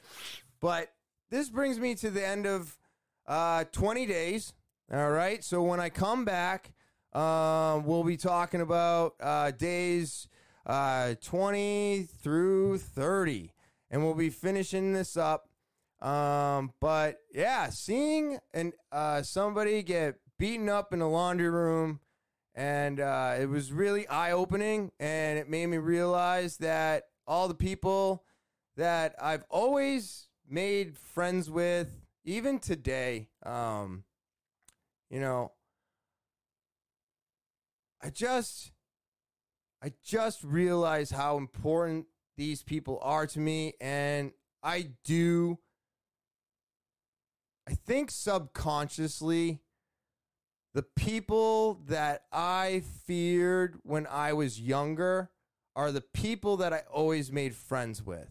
[0.60, 0.92] but
[1.30, 2.78] this brings me to the end of
[3.26, 4.54] uh, 20 days.
[4.92, 5.42] All right.
[5.46, 6.74] So when I come back,
[7.18, 10.28] uh, we'll be talking about uh, days
[10.68, 13.54] uh, 20 through 30.
[13.90, 15.50] And we'll be finishing this up.
[16.00, 22.02] Um, but yeah, seeing and uh, somebody get beaten up in the laundry room,
[22.54, 27.56] and uh, it was really eye opening, and it made me realize that all the
[27.56, 28.24] people
[28.76, 31.90] that I've always made friends with,
[32.26, 34.04] even today, um,
[35.10, 35.52] you know,
[38.02, 38.72] I just,
[39.84, 42.06] I just realize how important
[42.38, 44.32] these people are to me, and
[44.64, 45.58] I do.
[47.68, 49.62] I think subconsciously,
[50.74, 55.32] the people that I feared when I was younger
[55.76, 58.30] are the people that I always made friends with.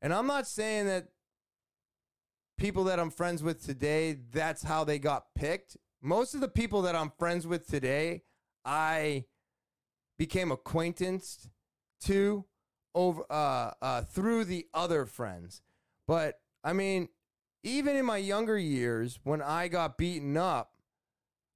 [0.00, 1.08] And I'm not saying that
[2.56, 5.76] people that I'm friends with today, that's how they got picked.
[6.02, 8.22] Most of the people that I'm friends with today,
[8.68, 9.24] I
[10.18, 11.48] became acquaintanced
[12.02, 12.44] to
[12.94, 15.62] over uh, uh, through the other friends.
[16.06, 17.08] But I mean,
[17.62, 20.74] even in my younger years, when I got beaten up,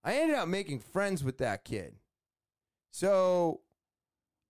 [0.03, 1.97] I ended up making friends with that kid.
[2.91, 3.61] So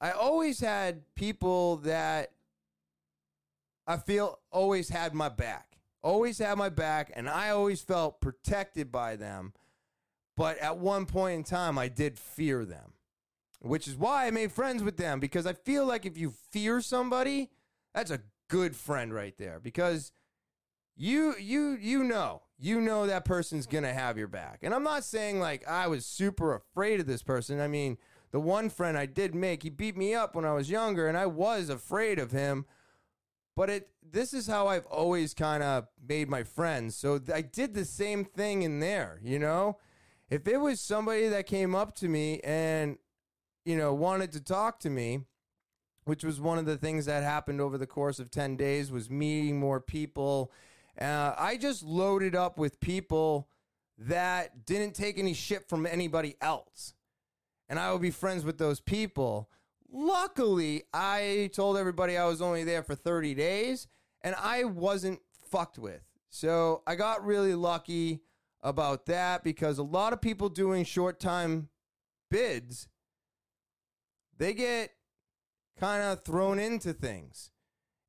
[0.01, 2.31] I always had people that
[3.89, 5.79] I feel always had my back.
[6.05, 9.53] Always had my back, and I always felt protected by them.
[10.37, 12.95] But at one point in time, I did fear them,
[13.61, 16.81] which is why I made friends with them because I feel like if you fear
[16.81, 17.51] somebody,
[17.95, 20.13] that's a good friend right there because
[20.95, 25.03] you you you know you know that person's gonna have your back and i'm not
[25.03, 27.97] saying like i was super afraid of this person i mean
[28.31, 31.17] the one friend i did make he beat me up when i was younger and
[31.17, 32.67] i was afraid of him
[33.55, 36.97] but it this is how I've always kind of made my friends.
[36.97, 39.79] So I did the same thing in there, you know?
[40.33, 42.97] If it was somebody that came up to me and
[43.67, 45.21] you know, wanted to talk to me,
[46.05, 49.11] which was one of the things that happened over the course of 10 days was
[49.11, 50.51] meeting more people.
[50.99, 53.51] Uh, I just loaded up with people
[53.99, 56.95] that didn't take any shit from anybody else.
[57.69, 59.51] And I would be friends with those people.
[59.93, 63.87] Luckily, I told everybody I was only there for 30 days
[64.23, 65.21] and I wasn't
[65.51, 66.03] fucked with.
[66.31, 68.23] So I got really lucky
[68.63, 71.69] about that because a lot of people doing short time
[72.31, 72.89] bids,
[74.39, 74.91] they get
[75.79, 77.51] kind of thrown into things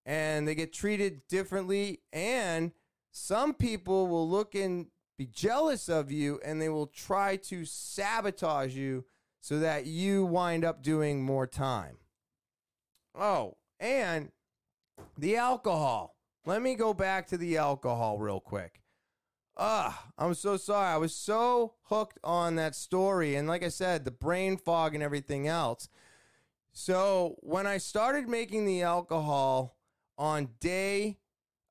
[0.06, 2.01] and they get treated differently.
[2.12, 2.72] And
[3.12, 4.88] some people will look and
[5.18, 9.06] be jealous of you and they will try to sabotage you
[9.41, 11.97] so that you wind up doing more time.
[13.16, 14.32] Oh, and
[15.18, 16.16] the alcohol.
[16.45, 18.82] Let me go back to the alcohol real quick.
[19.56, 20.88] Ah, I'm so sorry.
[20.88, 23.36] I was so hooked on that story.
[23.36, 25.89] And like I said, the brain fog and everything else.
[26.72, 29.78] So when I started making the alcohol
[30.18, 31.20] on day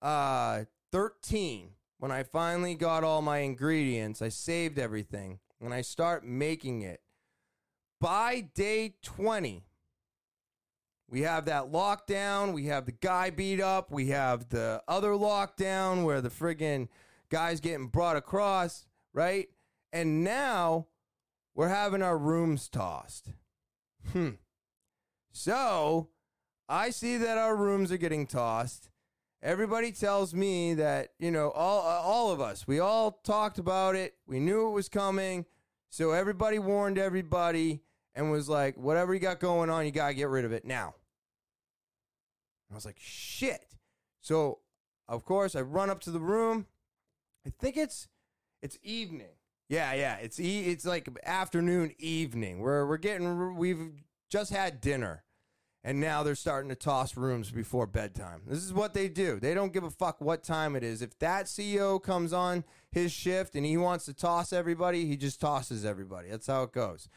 [0.00, 6.24] uh, 13, when I finally got all my ingredients, I saved everything, and I start
[6.24, 7.00] making it.
[8.00, 9.64] By day 20,
[11.08, 12.52] we have that lockdown.
[12.52, 13.90] We have the guy beat up.
[13.90, 16.88] We have the other lockdown where the friggin'
[17.32, 19.48] guy's getting brought across, right?
[19.90, 20.86] And now
[21.54, 23.30] we're having our rooms tossed.
[24.12, 24.32] Hmm.
[25.32, 26.10] So
[26.68, 28.90] I see that our rooms are getting tossed.
[29.42, 34.14] Everybody tells me that, you know, all, all of us, we all talked about it.
[34.26, 35.46] We knew it was coming.
[35.88, 37.82] So everybody warned everybody
[38.14, 40.66] and was like, whatever you got going on, you got to get rid of it
[40.66, 40.94] now.
[42.70, 43.74] I was like, shit.
[44.20, 44.58] So,
[45.08, 46.66] of course, I run up to the room.
[47.46, 48.08] I think it's
[48.62, 49.34] it's evening.
[49.68, 50.16] Yeah, yeah.
[50.16, 52.60] It's e- it's like afternoon, evening.
[52.60, 53.90] We're we're getting we've
[54.28, 55.24] just had dinner,
[55.82, 58.42] and now they're starting to toss rooms before bedtime.
[58.46, 59.40] This is what they do.
[59.40, 61.02] They don't give a fuck what time it is.
[61.02, 65.40] If that CO comes on his shift and he wants to toss everybody, he just
[65.40, 66.28] tosses everybody.
[66.28, 67.08] That's how it goes.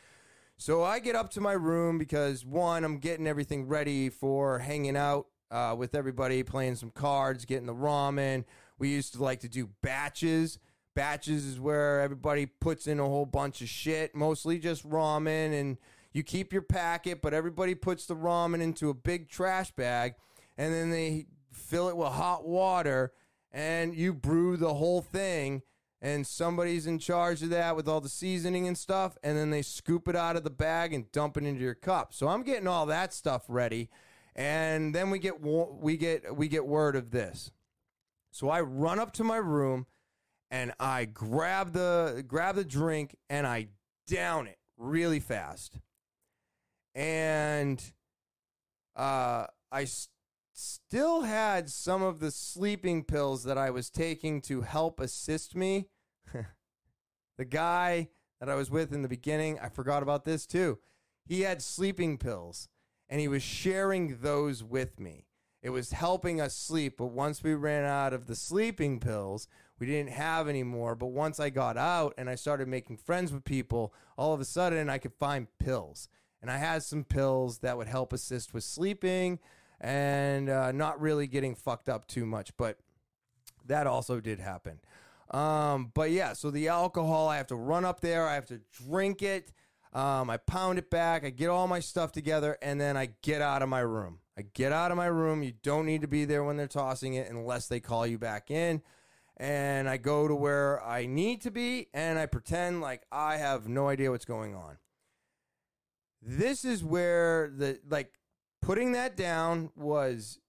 [0.57, 4.95] So I get up to my room because one, I'm getting everything ready for hanging
[4.95, 8.45] out uh, with everybody, playing some cards, getting the ramen.
[8.77, 10.59] We used to like to do batches.
[10.95, 15.77] Batches is where everybody puts in a whole bunch of shit, mostly just ramen, and
[16.13, 20.15] you keep your packet, but everybody puts the ramen into a big trash bag,
[20.57, 23.11] and then they fill it with hot water,
[23.51, 25.61] and you brew the whole thing.
[26.01, 29.63] And somebody's in charge of that with all the seasoning and stuff, and then they
[29.63, 32.13] scoop it out of the bag and dump it into your cup.
[32.13, 33.89] So I'm getting all that stuff ready
[34.35, 37.51] and then we get we get we get word of this.
[38.35, 39.85] So I run up to my room
[40.51, 43.69] and I grab the grab the drink and I
[44.07, 45.79] down it really fast.
[46.93, 47.81] And
[48.93, 49.45] uh
[50.51, 55.87] still had some of the sleeping pills that I was taking to help assist me.
[57.37, 58.09] the guy
[58.41, 60.79] that I was with in the beginning, I forgot about this too.
[61.25, 62.67] He had sleeping pills
[63.07, 65.25] and he was sharing those with me.
[65.65, 69.47] It was helping us sleep, but once we ran out of the sleeping pills,
[69.79, 70.93] we didn't have any more.
[70.93, 74.45] But once I got out and I started making friends with people, all of a
[74.45, 76.07] sudden I could find pills.
[76.39, 79.39] And I had some pills that would help assist with sleeping
[79.81, 82.55] and uh, not really getting fucked up too much.
[82.57, 82.77] But
[83.65, 84.81] that also did happen.
[85.31, 88.61] Um, but yeah, so the alcohol, I have to run up there, I have to
[88.87, 89.51] drink it.
[89.93, 91.25] Um, I pound it back.
[91.25, 94.19] I get all my stuff together, and then I get out of my room.
[94.37, 95.43] I get out of my room.
[95.43, 98.51] You don't need to be there when they're tossing it unless they call you back
[98.51, 98.81] in.
[99.37, 103.67] And I go to where I need to be, and I pretend like I have
[103.67, 104.77] no idea what's going on.
[106.21, 108.13] This is where the like
[108.61, 110.39] putting that down was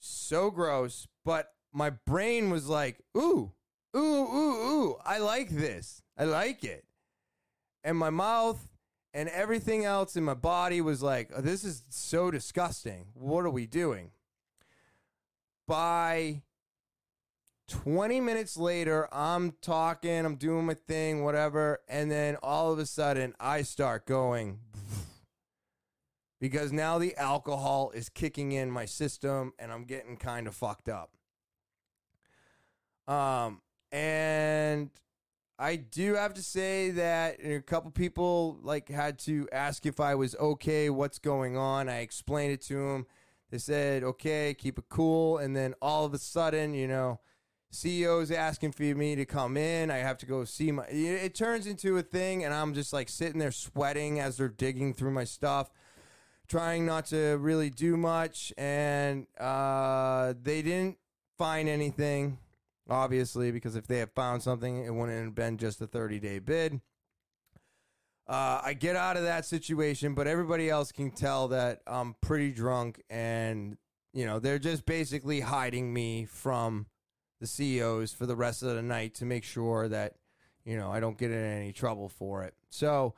[0.00, 3.52] so gross, but my brain was like, ooh,
[3.96, 6.02] ooh, ooh, ooh, I like this.
[6.18, 6.84] I like it.
[7.84, 8.68] And my mouth
[9.16, 13.06] and everything else in my body was like, oh, this is so disgusting.
[13.14, 14.10] What are we doing?
[15.66, 16.42] By
[17.66, 21.80] 20 minutes later, I'm talking, I'm doing my thing, whatever.
[21.88, 24.58] And then all of a sudden, I start going
[26.38, 30.90] because now the alcohol is kicking in my system and I'm getting kind of fucked
[30.90, 31.12] up.
[33.08, 34.90] Um, and
[35.58, 40.14] I do have to say that a couple people like had to ask if I
[40.14, 41.88] was okay, what's going on.
[41.88, 43.06] I explained it to them.
[43.50, 47.20] They said, "Okay, keep it cool." And then all of a sudden, you know,
[47.72, 49.90] CO's asking for me to come in.
[49.90, 50.84] I have to go see my.
[50.88, 54.92] It turns into a thing, and I'm just like sitting there sweating as they're digging
[54.92, 55.70] through my stuff,
[56.48, 58.52] trying not to really do much.
[58.58, 60.98] And uh, they didn't
[61.38, 62.38] find anything
[62.88, 66.38] obviously, because if they had found something, it wouldn't have been just a 30 day
[66.38, 66.80] bid.
[68.28, 72.50] Uh, I get out of that situation, but everybody else can tell that I'm pretty
[72.50, 73.76] drunk and,
[74.12, 76.86] you know, they're just basically hiding me from
[77.40, 80.14] the COs for the rest of the night to make sure that,
[80.64, 82.54] you know, I don't get in any trouble for it.
[82.68, 83.14] So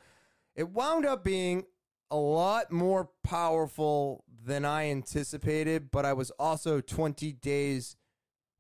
[0.55, 1.65] it wound up being
[2.11, 7.97] a lot more powerful than I anticipated, but I was also 20 days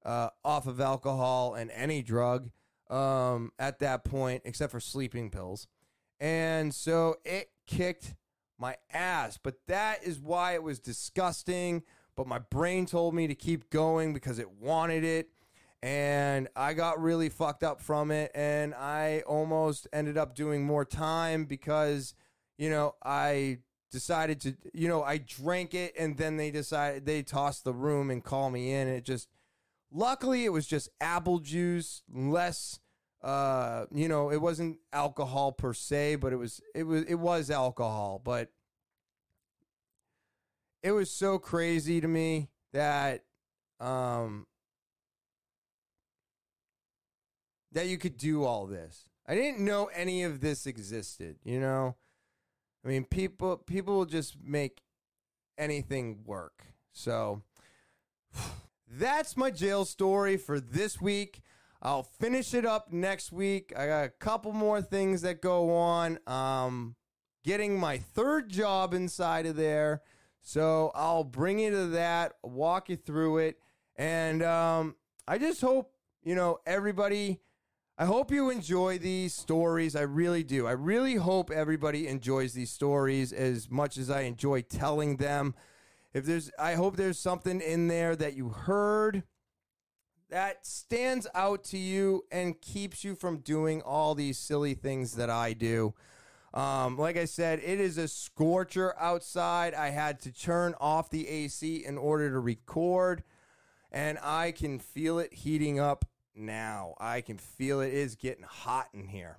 [0.05, 2.51] uh, off of alcohol and any drug
[2.91, 5.67] um, at that point, except for sleeping pills.
[6.21, 8.15] And so it kicked
[8.59, 9.39] my ass.
[9.43, 11.83] But that is why it was disgusting.
[12.17, 15.31] But my brain told me to keep going because it wanted it.
[15.83, 20.85] and I got really fucked up from it and I almost ended up doing more
[20.85, 22.15] time because
[22.57, 23.59] you know I
[23.93, 28.11] decided to you know I drank it and then they decided they tossed the room
[28.11, 29.29] and call me in it just
[29.93, 32.79] luckily it was just apple juice less
[33.23, 37.51] uh you know it wasn't alcohol per se but it was it was it was
[37.51, 38.51] alcohol but
[40.83, 43.25] it was so crazy to me that
[43.81, 44.47] um
[47.73, 49.09] that you could do all this.
[49.27, 51.97] I didn't know any of this existed, you know?
[52.85, 54.83] I mean, people people will just make
[55.57, 56.65] anything work.
[56.93, 57.43] So
[58.91, 61.43] that's my jail story for this week.
[61.81, 63.73] I'll finish it up next week.
[63.77, 66.19] I got a couple more things that go on.
[66.27, 66.97] Um
[67.45, 70.03] getting my third job inside of there.
[70.43, 73.59] So I'll bring you to that, walk you through it,
[73.97, 74.97] and um,
[75.27, 75.93] I just hope
[76.23, 77.41] you know everybody
[78.01, 79.97] I hope you enjoy these stories.
[79.97, 80.69] I really do.
[80.69, 85.55] I really hope everybody enjoys these stories as much as I enjoy telling them.
[86.19, 89.23] If there's I hope there's something in there that you heard
[90.31, 95.31] that stands out to you and keeps you from doing all these silly things that
[95.31, 95.95] I do.
[96.53, 99.75] Um, like I said, it is a scorcher outside.
[99.75, 103.23] I had to turn off the AC in order to record,
[103.93, 106.05] and I can feel it heating up
[106.35, 106.95] now.
[106.99, 109.39] I can feel it is getting hot in here.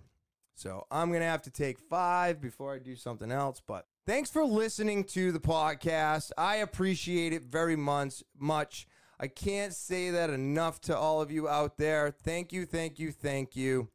[0.55, 3.61] So I'm going to have to take five before I do something else.
[3.65, 6.31] But thanks for listening to the podcast.
[6.35, 8.23] I appreciate it very much.
[8.35, 8.87] much.
[9.19, 12.09] I can't say that enough to all of you out there.
[12.09, 13.89] Thank you, thank you, thank you.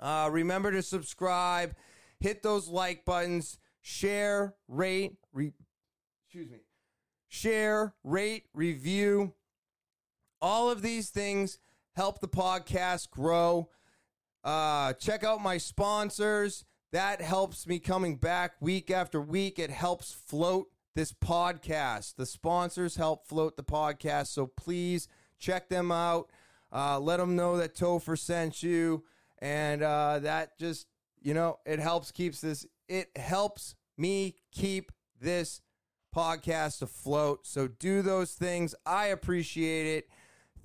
[0.00, 1.74] Uh, remember to subscribe,
[2.18, 5.52] hit those like buttons, share, rate, re-
[6.24, 6.60] excuse me,
[7.28, 9.34] share, rate, review.
[10.40, 11.58] All of these things
[11.96, 13.68] help the podcast grow.
[14.42, 16.64] Uh, check out my sponsors.
[16.92, 19.58] That helps me coming back week after week.
[19.58, 22.16] It helps float this podcast.
[22.16, 24.28] The sponsors help float the podcast.
[24.28, 25.06] So please
[25.38, 26.30] check them out.
[26.72, 29.04] Uh, let them know that Topher sent you.
[29.40, 30.86] And uh, that just,
[31.20, 34.90] you know, it helps keeps this, it helps me keep
[35.20, 35.60] this
[36.14, 37.46] podcast afloat.
[37.46, 38.74] So do those things.
[38.86, 40.08] I appreciate it.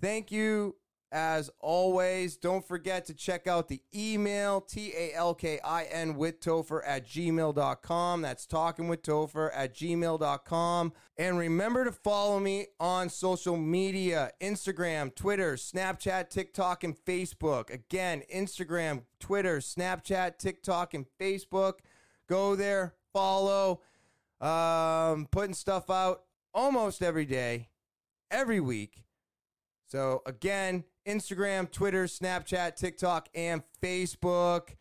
[0.02, 0.76] Thank you
[1.14, 6.16] as always, don't forget to check out the email, T A L K I N
[6.16, 8.22] with Topher at gmail.com.
[8.24, 10.94] That's talking with Topher at gmail.com.
[11.16, 17.70] And remember to follow me on social media Instagram, Twitter, Snapchat, TikTok, and Facebook.
[17.70, 21.74] Again, Instagram, Twitter, Snapchat, TikTok, and Facebook.
[22.28, 23.82] Go there, follow.
[24.42, 26.24] Um, putting stuff out
[26.56, 27.70] almost every day,
[28.32, 29.04] every week.
[29.86, 34.76] So, again, Instagram, Twitter, Snapchat, TikTok, and Facebook.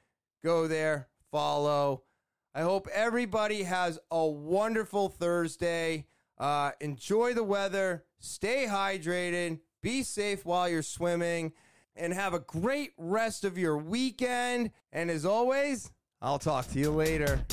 [0.45, 2.05] Go there, follow.
[2.55, 6.07] I hope everybody has a wonderful Thursday.
[6.39, 11.53] Uh, enjoy the weather, stay hydrated, be safe while you're swimming,
[11.97, 14.71] and have a great rest of your weekend.
[14.93, 15.91] And as always,
[16.21, 17.45] I'll talk to you later.